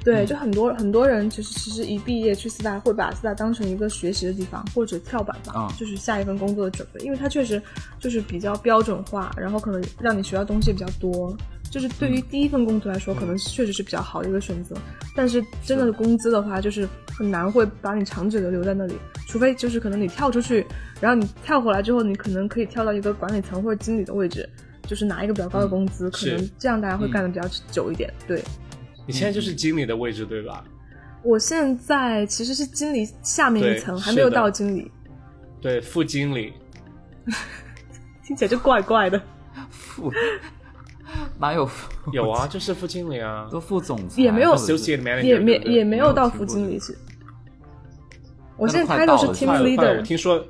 [0.07, 7.61] 对，就很多很多人其实其实一毕业去四大，会把四大当成一个学习的地方或者跳板吧，就是下一份工作的准备，因为它确实
[7.99, 11.37] 就是比较标准化，然后可能让你学到东西比较多，
[11.73, 14.77] 就是对于第一份工作来说，可能确实是比较好的一个选择。
[15.16, 18.95] 但是真的工资的话，就是很难会把你长久的留在那里，
[19.27, 20.64] 除非就是可能你跳出去，
[21.01, 24.49] 然后你跳回来之后，你可能可以跳到一个管理层或者经理的位置，
[24.87, 27.42] 就是拿一个比较高的工资，可能这样大家会干的比较
[27.73, 28.09] 久一点。
[28.29, 28.40] 对。
[29.07, 30.65] 你现在就是经理的位置对吧？
[31.23, 34.90] 我现在其实是经理下面一层，还没有到经理。
[35.61, 36.52] 对，副经理。
[38.25, 39.21] 听起来就怪怪的。
[39.71, 40.13] 副
[41.38, 41.90] 哪有副？
[42.13, 44.57] 有啊，就是副经理啊， 都副总裁也没有，
[45.23, 46.96] 也没也没有到副经理是。
[48.57, 49.96] 我现在 title 是 team leader。
[49.98, 50.44] 我听说，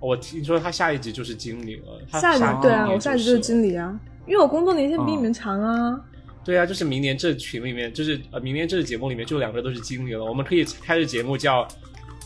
[0.00, 2.20] 我听说他下一级就是经理了。
[2.20, 6.00] 下一级对啊，我下一级就是经理啊，因为我工作年限比你们长啊。
[6.44, 11.62] 对啊，就是明年这群里面，就是呃，明年这个节目里面就两个都是经理了，我们可以开个节目叫《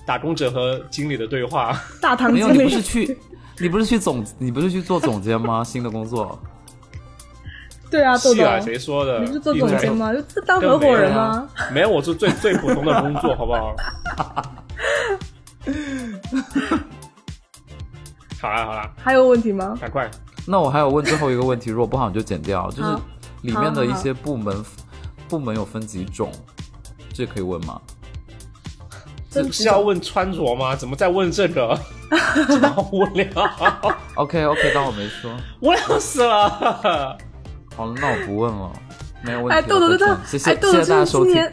[0.07, 3.19] 打工者和经理的对话 》。大堂没有，经理你不是去，
[3.59, 5.63] 你不是去总，你不是去做总监吗？
[5.65, 6.39] 新的工作，
[7.91, 9.19] 对啊，豆豆是啊，，谁说的？
[9.21, 10.13] 你不是做总监吗？
[10.15, 11.49] 就当合伙人吗？
[11.73, 13.75] 没有，我是最最普通的工作，好不好？
[18.41, 19.77] 好啦好啦，还有问题吗？
[19.81, 20.11] 赶快。
[20.47, 23.01] 那我还有问最后一个问题，如果不好你就剪掉，就是好
[23.43, 24.65] 里面的一些部门，
[25.29, 26.33] 部门有分几种，
[27.13, 27.81] 这可以问吗？
[29.31, 30.77] 这是要问穿着吗？
[30.77, 31.79] 怎么在问这个？
[32.47, 33.27] 真的好无聊
[34.17, 35.31] ，OK OK，当我没说。
[35.61, 37.17] 无聊死了。
[37.75, 38.71] 好了，那我不问了，
[39.23, 39.57] 没有问题了。
[39.57, 41.53] 哎，豆豆豆豆，谢谢哎，豆豆谢谢大家收听真的今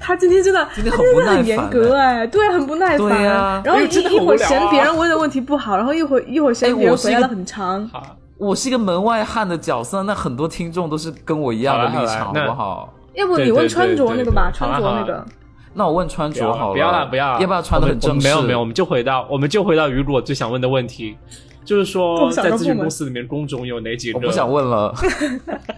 [0.00, 2.98] 他今天真的，今天他很不耐烦真的很严格哎，对，很不耐烦。
[2.98, 7.88] 对呀然后一会儿嫌别人问的问题不好，然后一会儿一会儿嫌别人回答的很长。
[7.88, 12.94] 好，我是一个门外汉的角色，那很多听众都是跟我一样的立场，好不好？
[13.14, 15.26] 要不你问穿着那个吧，穿着那个。
[15.74, 18.26] 那我问穿着好了，不要了，不要了，要不要穿的很正式？
[18.26, 21.16] 没有没有，我们就回到我们就回到雨果最想问的问题，
[21.64, 24.18] 就是说 在咨询公司里面工种有哪几个？
[24.18, 24.94] 我不想问了。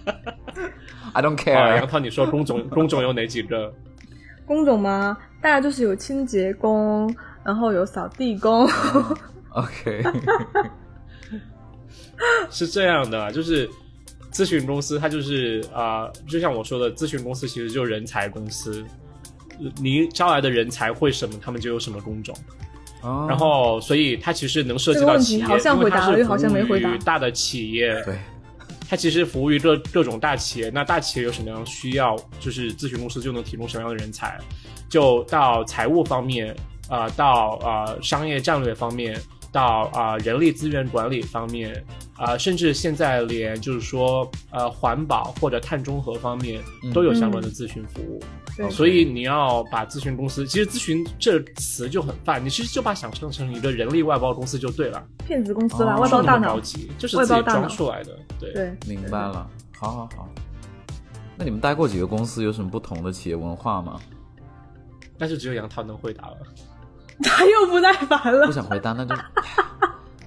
[1.13, 1.77] I don't care。
[1.77, 3.73] 杨涛，你说工种 工种有哪几个？
[4.47, 5.17] 工种吗？
[5.41, 8.69] 大概就是有清洁工，然后有扫地工。
[9.51, 10.05] OK，
[12.51, 13.69] 是这样的，就是
[14.33, 18.85] 咨询公司，它就是啊、呃就像我说的，咨询公司其实就是人才公司。
[19.83, 22.35] 你招来的人才会什么，他们就有什么工种。
[23.03, 28.19] 然然后，所以它其实能涉及到企业，好像因为它是回答了又好像没服务回答于大的企业，对，
[28.89, 30.71] 它其实服务于各各种大企业。
[30.71, 34.39] 那大企业有什么样的需要，就是咨询公司就能提供什么样的人才，
[34.89, 36.55] 就到财务方面，
[36.89, 39.19] 啊、到呃商业战略方面，
[39.53, 41.85] 到啊、人力资源管理方面，
[42.17, 48.21] 啊、甚至现在连就是说呃环保或者碳中和方面嗯都有相关的咨询服务。
[48.57, 56.55] 对所以你要把咨询公司，其实咨询这词就很泛，你其实就把想象成一个人力外包公司就对了，骗子公司啦，外包大脑。
[56.55, 58.19] 高级，就是自己装出来的。
[58.39, 59.49] 对，对，明白了。
[59.79, 60.29] 好好好。
[61.37, 62.43] 那你们待过几个公司？
[62.43, 63.99] 有什么不同的企业文化吗？
[65.17, 66.37] 那就只有杨涛能回答了。
[67.25, 68.53] 他又不耐烦了不。
[68.53, 69.15] 想回答，那就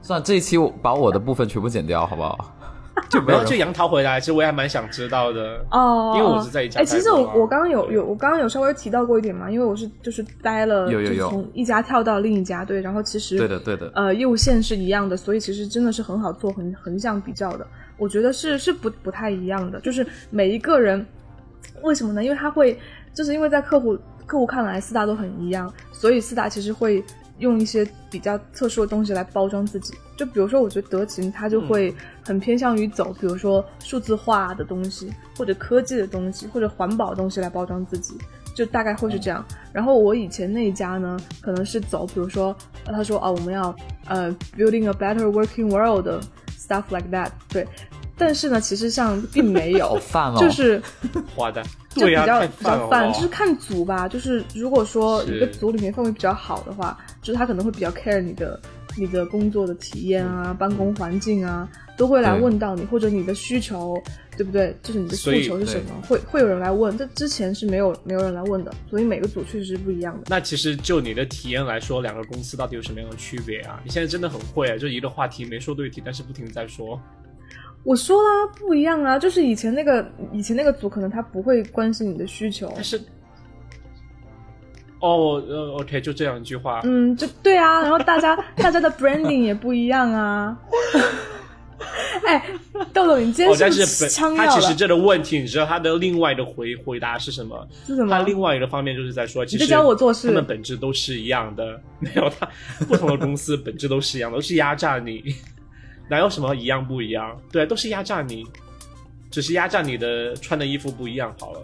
[0.02, 0.26] 算了。
[0.26, 2.54] 这一期我把我的部分全部剪掉，好不好？
[3.10, 5.66] 就没没有，就杨桃回来，其实我也还蛮想知道的。
[5.72, 13.92] 哦，因为我是在一家哎，其实我我刚刚有有我刚刚有稍微提到过一点嘛，因为我是就是待了，有有有就从一家跳到另一家，对，然后其实对的对的。
[13.96, 17.66] 呃业务线是一样的，所以其实真的是很好做横横向比较的。
[17.98, 21.04] 我觉得是是不不太一样的，就是每一个人
[21.82, 22.24] 为什么呢？
[22.24, 22.80] 因为他会
[23.14, 27.04] 就是因为在客户客户看来四大都很一样，所以四大其实会
[27.40, 29.94] 用一些比较特殊的东西来包装自己。
[30.16, 31.94] 就比如说，我觉得德勤它就会
[32.24, 38.16] 很偏向于走，比如说数字化的东西，或者科技的东西，或者环保的东西来包装自己。
[38.56, 39.44] 就大概会是这样。
[39.74, 42.56] 然后我以前那一家呢，可能是走，比如说，
[42.86, 46.08] 呃他说啊，我们要呃 building a better working world
[46.56, 47.68] stuff like that，对。
[48.26, 50.82] 但是呢，其实上并没有，泛哦，就是
[51.36, 54.08] 花的，就、比较太比较泛，就是看组吧。
[54.08, 58.58] 就是如果说一个组里面氛围比较好的话，就是他可能会比较 care 你的
[58.98, 61.68] 你的工作的体验啊、办公环境啊，
[61.98, 64.02] 都会来问到你，或者你的需求，
[64.38, 64.74] 对不对？
[64.82, 66.98] 就是你的诉求是什么，会会有人来问。
[66.98, 70.24] 这之前是没有没有人来问的，所以每个组确实是不一样的。
[70.30, 73.82] 那其实就你的体验来说，两个公司到底有什么样的区别啊？
[73.84, 77.00] 你现在真的很会啊，就一个话题没说对题，但是不停地在说。
[77.84, 82.98] 我说啦，不一样啊，就是以前那个以前那个组可能他不会关心你的需求，但是，
[85.00, 86.82] 哦，呃，OK，就这样一句话。
[86.86, 90.58] 嗯，就对啊，然后大家 大家的 branding 也不一样啊。
[92.26, 92.42] 哎，
[92.94, 94.50] 豆豆，你今天是不是本枪要了？
[94.50, 97.68] 他其实这个问题，你知道他的另外的回回答是什么？
[97.86, 98.24] 是什么他？
[98.24, 102.48] 另外一个方面就是在说，其实在教我做事他们本质都是一样的，没有他
[102.88, 105.22] 不同的公司本质都是一样的，都是压榨你，
[106.10, 107.36] 哪有什么一样不一样？
[107.52, 108.46] 对，都是压榨你，
[109.32, 111.62] 只是压榨你的穿的衣服不一样好了。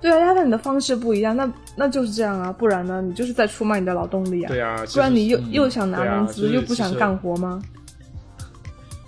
[0.00, 4.48] 对啊，压榨你的方式不一样，那那就是这样啊，不然呢，你就是在出卖你的劳动力啊。
[4.48, 7.62] 对啊，不然你又、嗯又想拿工资，就是又不想干活吗？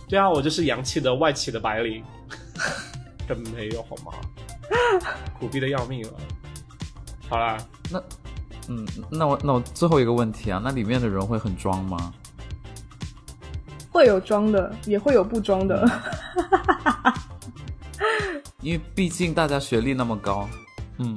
[0.08, 2.02] 对啊，我就是洋气的外企的白领，
[3.28, 4.12] 真没有好吗？
[5.38, 6.10] 苦逼的要命了。
[7.28, 7.56] 好啦，
[7.90, 8.02] 那
[8.68, 12.12] 嗯，那我那我最后一个问题啊，那里面的人会很装吗？
[13.94, 15.88] 会有装的，也会有不装的。
[18.60, 20.48] 因为毕竟大家学历那么高，
[20.98, 21.16] 嗯，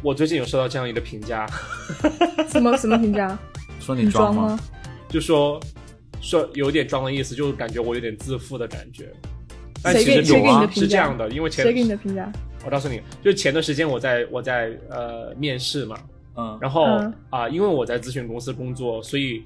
[0.00, 1.44] 我最近有收到这样一个评价，
[2.48, 3.36] 什么 什么评价？
[3.80, 4.56] 说你装吗？
[5.08, 5.60] 就说
[6.20, 9.12] 说有点装的意思，就是感觉我有点自负的感觉。
[9.82, 12.30] 但谁其实有啊给谁给你的，评是这样的，因为前谁给你的评价？
[12.64, 15.98] 我告诉你，就前段时间我在我在呃面试嘛，
[16.36, 19.42] 嗯，然后嗯啊、因为我在咨询公司工作，所以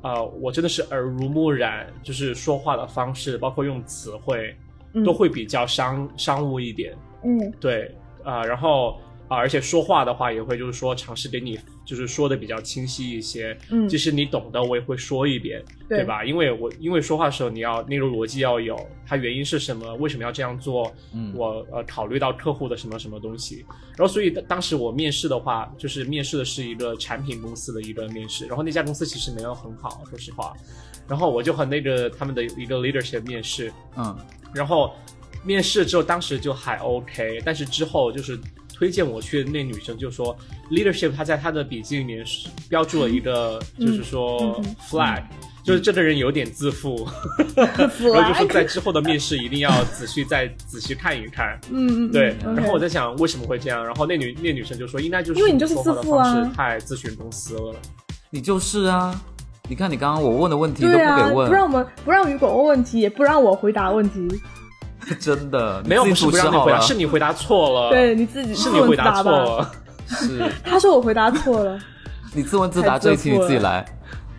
[0.00, 4.54] 啊、我真的是耳濡目染，就是说话的方式，包括用词汇，
[4.92, 6.96] 嗯都会比较商商务一点。
[7.24, 7.92] 嗯对
[8.22, 16.24] 啊、然后啊、而且说话的话也会就是说尝试给你就是说的比较清晰一些，嗯即使你懂的我也会说一遍，对对吧？
[16.24, 23.64] 因为我因为说话的时候你要那个逻辑要有，它原因是什么，为什么要这样做，嗯我呃考虑到客户的什么什么东西，
[23.96, 30.54] 然后所以当当时我面试的话，就是面试的是一个产品公司的一个面试，然后那家公司其实没有很好，说实话，
[31.06, 34.16] 然后我就和那个他们的一个 leadership 面试，嗯。
[34.54, 34.94] 然后
[35.44, 38.40] 面试之后，当时就还 OK，但是之后就是
[38.78, 40.36] 推荐我去的那女生就说
[40.70, 42.24] ，leadership 她在她的笔记里面
[42.68, 45.22] 标注了一个，就是说嗯嗯 flag，、
[45.64, 47.08] 就是这个人有点自负，
[47.56, 47.66] 嗯
[48.12, 51.58] 然后就说在之后的面试一定要仔细再仔细看一看。
[51.72, 56.44] 嗯嗯，对，嗯然后我在想为什么会这样，然后那女那女生就说，应该就是因为你就是自负啊。
[56.54, 57.74] 太咨询公司了。
[58.30, 59.20] 你就是啊，
[59.68, 64.28] 你看你刚刚我问的问题都不给问，不让我们不让雨果问问题，也不让我回答问题，
[65.20, 69.44] 真的没有，不让你回答， 是你回答错了，对，你自己是自问你回答错自答吧。
[69.58, 69.72] 了。
[70.08, 71.78] 是他说我回答错了
[72.34, 73.84] 你自问自答这一题你自己来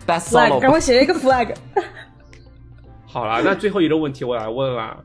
[0.06, 1.54] ，Best，flag，solo 赶快写一个 flag。
[3.06, 4.96] 好啦，那最后一个问题我来问啦，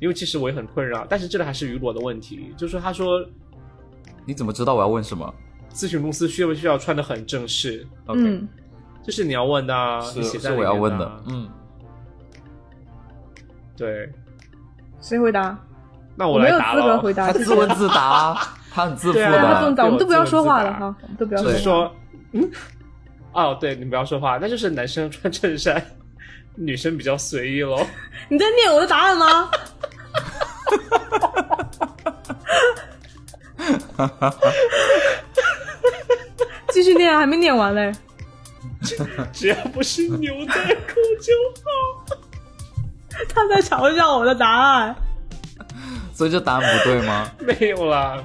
[0.00, 3.24] 因为其实我也很困扰，但是这个还是雨果的问题，就是他说
[4.24, 5.32] 你怎么知道我要问什么
[5.72, 8.48] 咨询公司需不需要穿的很正式？？OK，、嗯，
[9.04, 11.48] 这是你要问的、啊，你写是是我要问的，嗯，
[13.76, 14.12] 对，
[15.00, 15.56] 谁回答？
[16.16, 16.82] 那我没有来答了。
[16.82, 17.26] 资格回答。
[17.26, 18.36] 他自问自答，
[18.72, 21.86] 他很自负对啊对他不的能，答，我们都不要说话了哈，我们都不要就是说话。
[21.88, 21.96] 说，
[22.32, 22.50] 嗯，
[23.32, 25.80] 哦，对你不要说话，那就是男生穿衬衫，
[26.56, 27.86] 女生比较随意喽。
[28.28, 29.50] 你在念我的答案吗？
[36.70, 37.92] 继续念啊，还没念完嘞。
[39.32, 40.52] 只要不是牛仔
[40.86, 41.32] 裤就
[41.62, 41.67] 好。
[43.34, 44.94] 他在嘲笑我的答案。
[46.12, 47.30] 所以这答案不对吗？
[47.38, 48.22] 没有啦，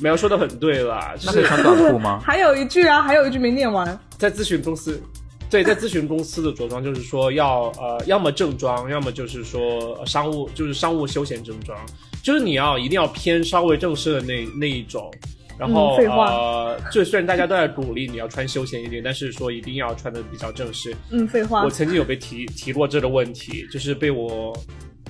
[0.00, 2.20] 没有说的很对啦，就是那可以穿短裤吗？
[2.24, 3.98] 还有一句啊，还有一句没念完。
[4.18, 5.02] 在咨询公司，
[5.50, 11.78] 对，在咨询公司的着装就是说要呃，要么正装，要么就是说呃商务，就是商务休闲正装，
[12.22, 15.10] 就是你要一定要偏稍微正式的那那一种。
[15.58, 20.94] 然后、嗯废话呃，就虽然大家都在鼓励你要穿休闲一点，但是说一定要穿的比较正式。
[21.10, 21.70] 嗯，废话我。
[21.70, 24.52] 曾经有被提提过这个问题，就是被我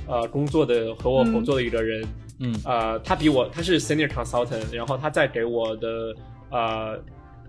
[0.07, 2.07] 呃工作的和我合作的一个人，
[2.41, 6.15] 嗯呃，他比我他是 senior consultant，然后他在给我的
[6.51, 6.97] 呃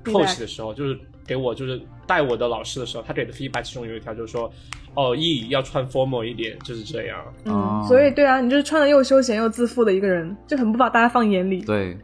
[0.03, 4.51] coach 的时候，就是给我就是带我的老师的时候，他给的 feedback 其中有一条就是说，
[4.95, 7.19] 哦，E 要穿 formal 一点，就是这样。
[7.45, 11.61] 嗯，哦所以对啊，你就是穿的又休闲又自负的一个人，就很不把大家放眼里。
[11.61, 11.97] 对，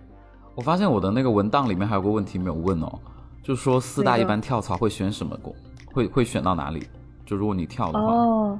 [0.55, 2.99] 我发现我的那个文档里面还有个问题没有问哦，
[3.41, 5.55] 就是说四大一般跳槽会选什么工，
[5.91, 6.87] 会会选到哪里？
[7.25, 8.59] 就如果你跳的话，哦，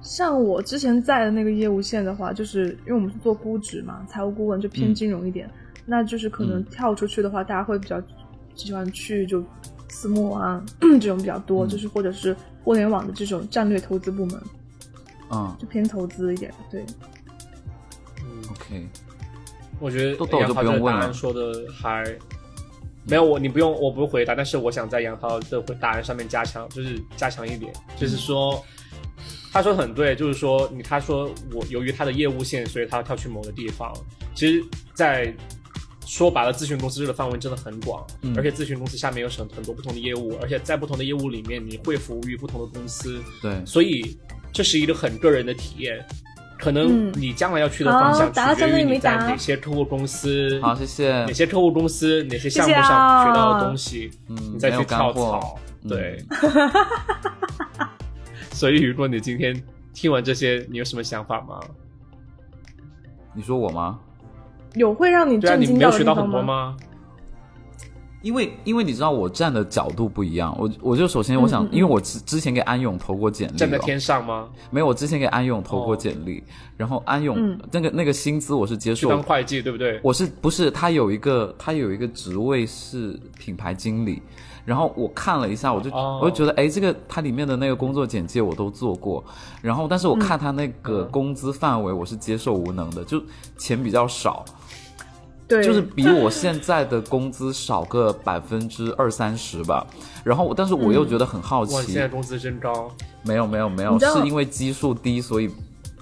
[0.00, 4.94] 像我之前在的那个业务线的话，就是因为我们是做估值嘛，财务顾问就偏嗯。
[4.94, 5.50] 金融一点，
[5.84, 6.64] 那就是可能嗯。
[6.70, 8.00] 跳出去的话，大家会比较
[8.54, 9.42] 喜欢去就
[9.88, 11.68] 私募啊 这种比较多，嗯。
[11.68, 14.40] 就是或者是互联网的这种战略投资部门，
[15.30, 15.54] 嗯。
[15.58, 16.54] 就偏投资一点。
[16.70, 16.86] 对，
[18.22, 18.88] 嗯，，OK，
[19.80, 22.04] 我觉得豆豆就杨涛这个不用问了答案说的还
[23.04, 28.62] 没有我，你不用，我不回答，但是我想在杨涛的答案上面加强，就是加强一点，就是说。
[29.52, 33.92] 他说得很对，就是说你他说我由于他的业务线，所以他要跳去某个地方。
[34.32, 34.64] 其实，
[34.94, 35.34] 在
[36.06, 44.16] 说白了，咨询公司这个范围真的很广，嗯而且咨询公司下面有很很多不同的业务，而且在不同的业务里面，你会服务于不同的公司，对，所以
[44.52, 45.98] 这是一个很个人的体验。
[46.60, 51.32] 可能嗯你将来要去的方向取决于你在哪些客户公司，好，谢谢哪。
[51.32, 55.58] 些客户公司、哪些项目上啊学到的东西，嗯你再没有去跳干货槽。
[55.82, 56.22] 嗯对。
[58.52, 59.58] 所以，如果你今天
[59.94, 61.58] 听完这些，你有什么想法吗？
[63.34, 63.98] 你说我吗？
[64.74, 66.76] 有会让你对啊，你震惊没有学到的地方很多吗？
[68.22, 71.74] 因为因为你知道我站的角度不一样，我我就首先我想，嗯嗯嗯。
[71.74, 74.48] 因为我之之前给安永投过简历、哦，站在天上吗？
[74.70, 76.42] 没有，我之前给安永投过哦简历，
[76.76, 77.58] 然后安永、嗯。
[77.70, 79.98] 那个那个薪资我是接受当会计，对不对？
[80.02, 84.20] 我是不是他有一个他有一个职位是品牌经理，
[84.66, 86.20] 然后我看了一下，我就、哦。
[86.22, 89.24] 我就觉得，哎，这个它里面的那个工作简介我都做过，
[89.62, 91.10] 然后但是我看他那个嗯。
[91.10, 93.22] 工资范围，我是接受无能的，就
[93.56, 94.44] 钱比较少，
[95.50, 99.84] 对，就是比我现在的工资少个百分之二三十吧。
[100.22, 102.88] 然后，但是我又觉得很好奇，你奇，现在工资真高，
[103.24, 105.50] 没有没有没有，是因为基数低，所以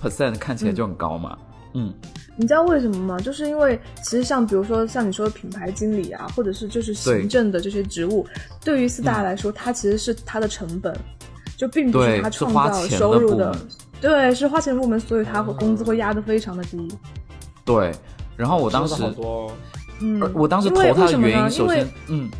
[0.03, 1.38] percent 看起来就很高嘛。
[1.72, 1.94] 嗯，
[2.36, 3.18] 你知道为什么吗？
[3.18, 8.26] 就是因为其实像比如说像你说的品牌经理啊，或者是就是行政的这些职务，
[8.62, 10.94] 对于四大来说，它其实是它的成本，
[11.57, 13.57] 就并不是它创造收入的。
[14.01, 16.88] 对，是花钱入门，所以它工资会压得非常的低。
[17.64, 17.92] 对，
[18.39, 19.03] 然后我当时，
[20.01, 22.30] 嗯，我当时投他的原因，首先，嗯，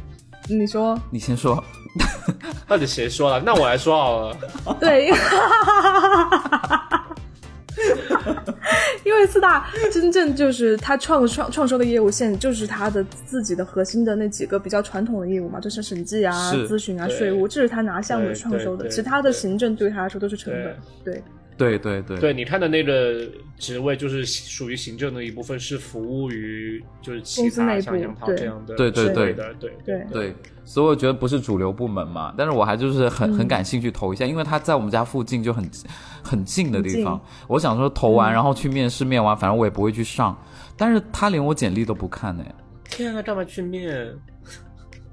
[0.49, 1.62] 你说，你先说，
[2.68, 3.42] 到底谁说了？
[3.44, 4.36] 那我来说好了。
[4.78, 5.11] 对。
[9.05, 20.76] 因为四大真正就是他创创创收的业务线，就是他的自己的核心的那几个比较传统的业务嘛，就是审计啊、咨询啊、税务，这是他拿项目创收的，其他的行政对他来说都是成本。
[21.05, 21.14] 对。
[21.14, 21.22] 对
[21.59, 22.18] 对对，对。
[22.18, 23.28] 对你看的那个
[23.59, 29.34] 职位就是属于行政的一部分，是服务于就是其他像杨涛这样的，对对对。
[29.34, 30.06] 对对。
[30.12, 30.34] 对，
[30.64, 35.68] 所以我觉得不是主流部门嘛，但是我还就是很很感兴趣投一下，因为他在我们家附近就很
[36.22, 40.36] 很近的地方，我想说投完然后去面试，面完反正我也不会去上，
[40.76, 42.44] 但是他连我简历都不看呢，
[42.84, 44.14] 天啊，干嘛去面？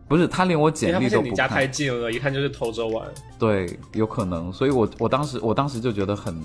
[0.07, 3.07] 不是他连我简历都不看，你家太近了，一看就是偷着玩。
[3.39, 6.39] 对，有可能，所以我我当时我当时就觉得很，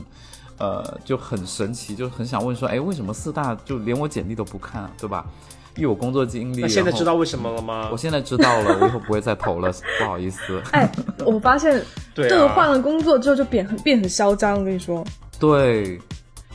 [0.59, 5.25] 呃，就很神奇，就很想问说，哎，为什么四大就连我简历都不看，对吧？
[5.77, 6.63] 因为我工作经历。
[6.63, 7.89] 那现在知道为什么了吗？
[7.93, 10.61] 我现在知道了，我以后不会再投了， 不好意思。
[10.73, 10.91] 哎，
[11.25, 11.81] 我发现，
[12.13, 15.05] 对，换了工作之后就变很变很嚣张，我跟你说。
[15.39, 15.99] 对，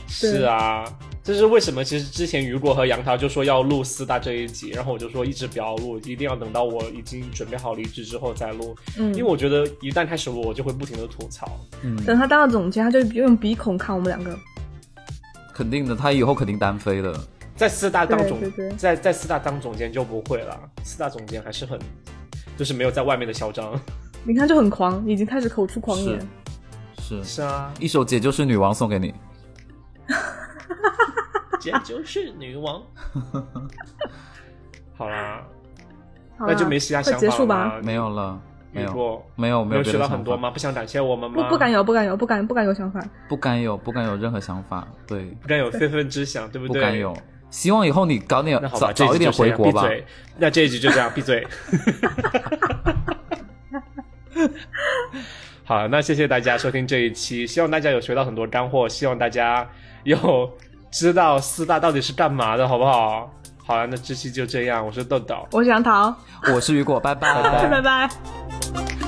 [0.06, 0.84] 是啊。
[1.22, 1.82] 这是为什么？
[1.82, 8.76] 其实之前雨果和杨桃就说要录四大这一集，然后我就说一直不要录，一定要等到我已经准备好离职之后再录。
[8.96, 11.50] 嗯，因为我觉得一旦开始录，我就会不停的吐槽。
[11.82, 14.38] 嗯，等他当了总监，他就用鼻孔看我们两个。
[15.52, 17.12] 肯定的，他以后肯定单飞的。
[17.56, 18.38] 在四大当总，
[18.76, 20.56] 在在四大当总监就不会了。
[20.84, 21.76] 四大总监还是很，
[22.56, 23.76] 就是没有在外面的嚣张。
[24.22, 26.20] 你看就很狂，已经开始口出狂言。
[27.00, 29.12] 是是啊，一首《姐就是女王》送给你。
[31.60, 32.82] 姐就是女王。
[34.96, 35.42] 好啦，
[36.38, 37.82] 那就没其他想法了。
[37.82, 38.40] 没有了，
[38.72, 40.50] 没有，没有，没有学到很多吗？
[40.50, 41.42] 不想感谢我们吗？
[41.42, 43.00] 不，不敢有，不敢有，不敢，不敢有想法。
[43.28, 44.86] 不敢有，不敢有任何想法。
[45.06, 46.80] 对，不敢有非分之想，对不对？
[46.80, 47.16] 不敢有。
[47.50, 49.88] 希望以后你早点早早一点回国吧。
[50.36, 51.46] 那这一局就这样，闭嘴。
[55.66, 59.68] 好，那谢谢大家收听这一期，希望大家有学到很多干货，希望大家
[60.04, 60.50] 有。
[60.88, 63.30] 知道四大到底是干嘛的，好不好？
[63.66, 64.86] 好了，那这期就这样。
[64.86, 66.14] 我是豆豆，我是杨桃，
[66.54, 68.08] 我是雨果，拜拜，拜拜。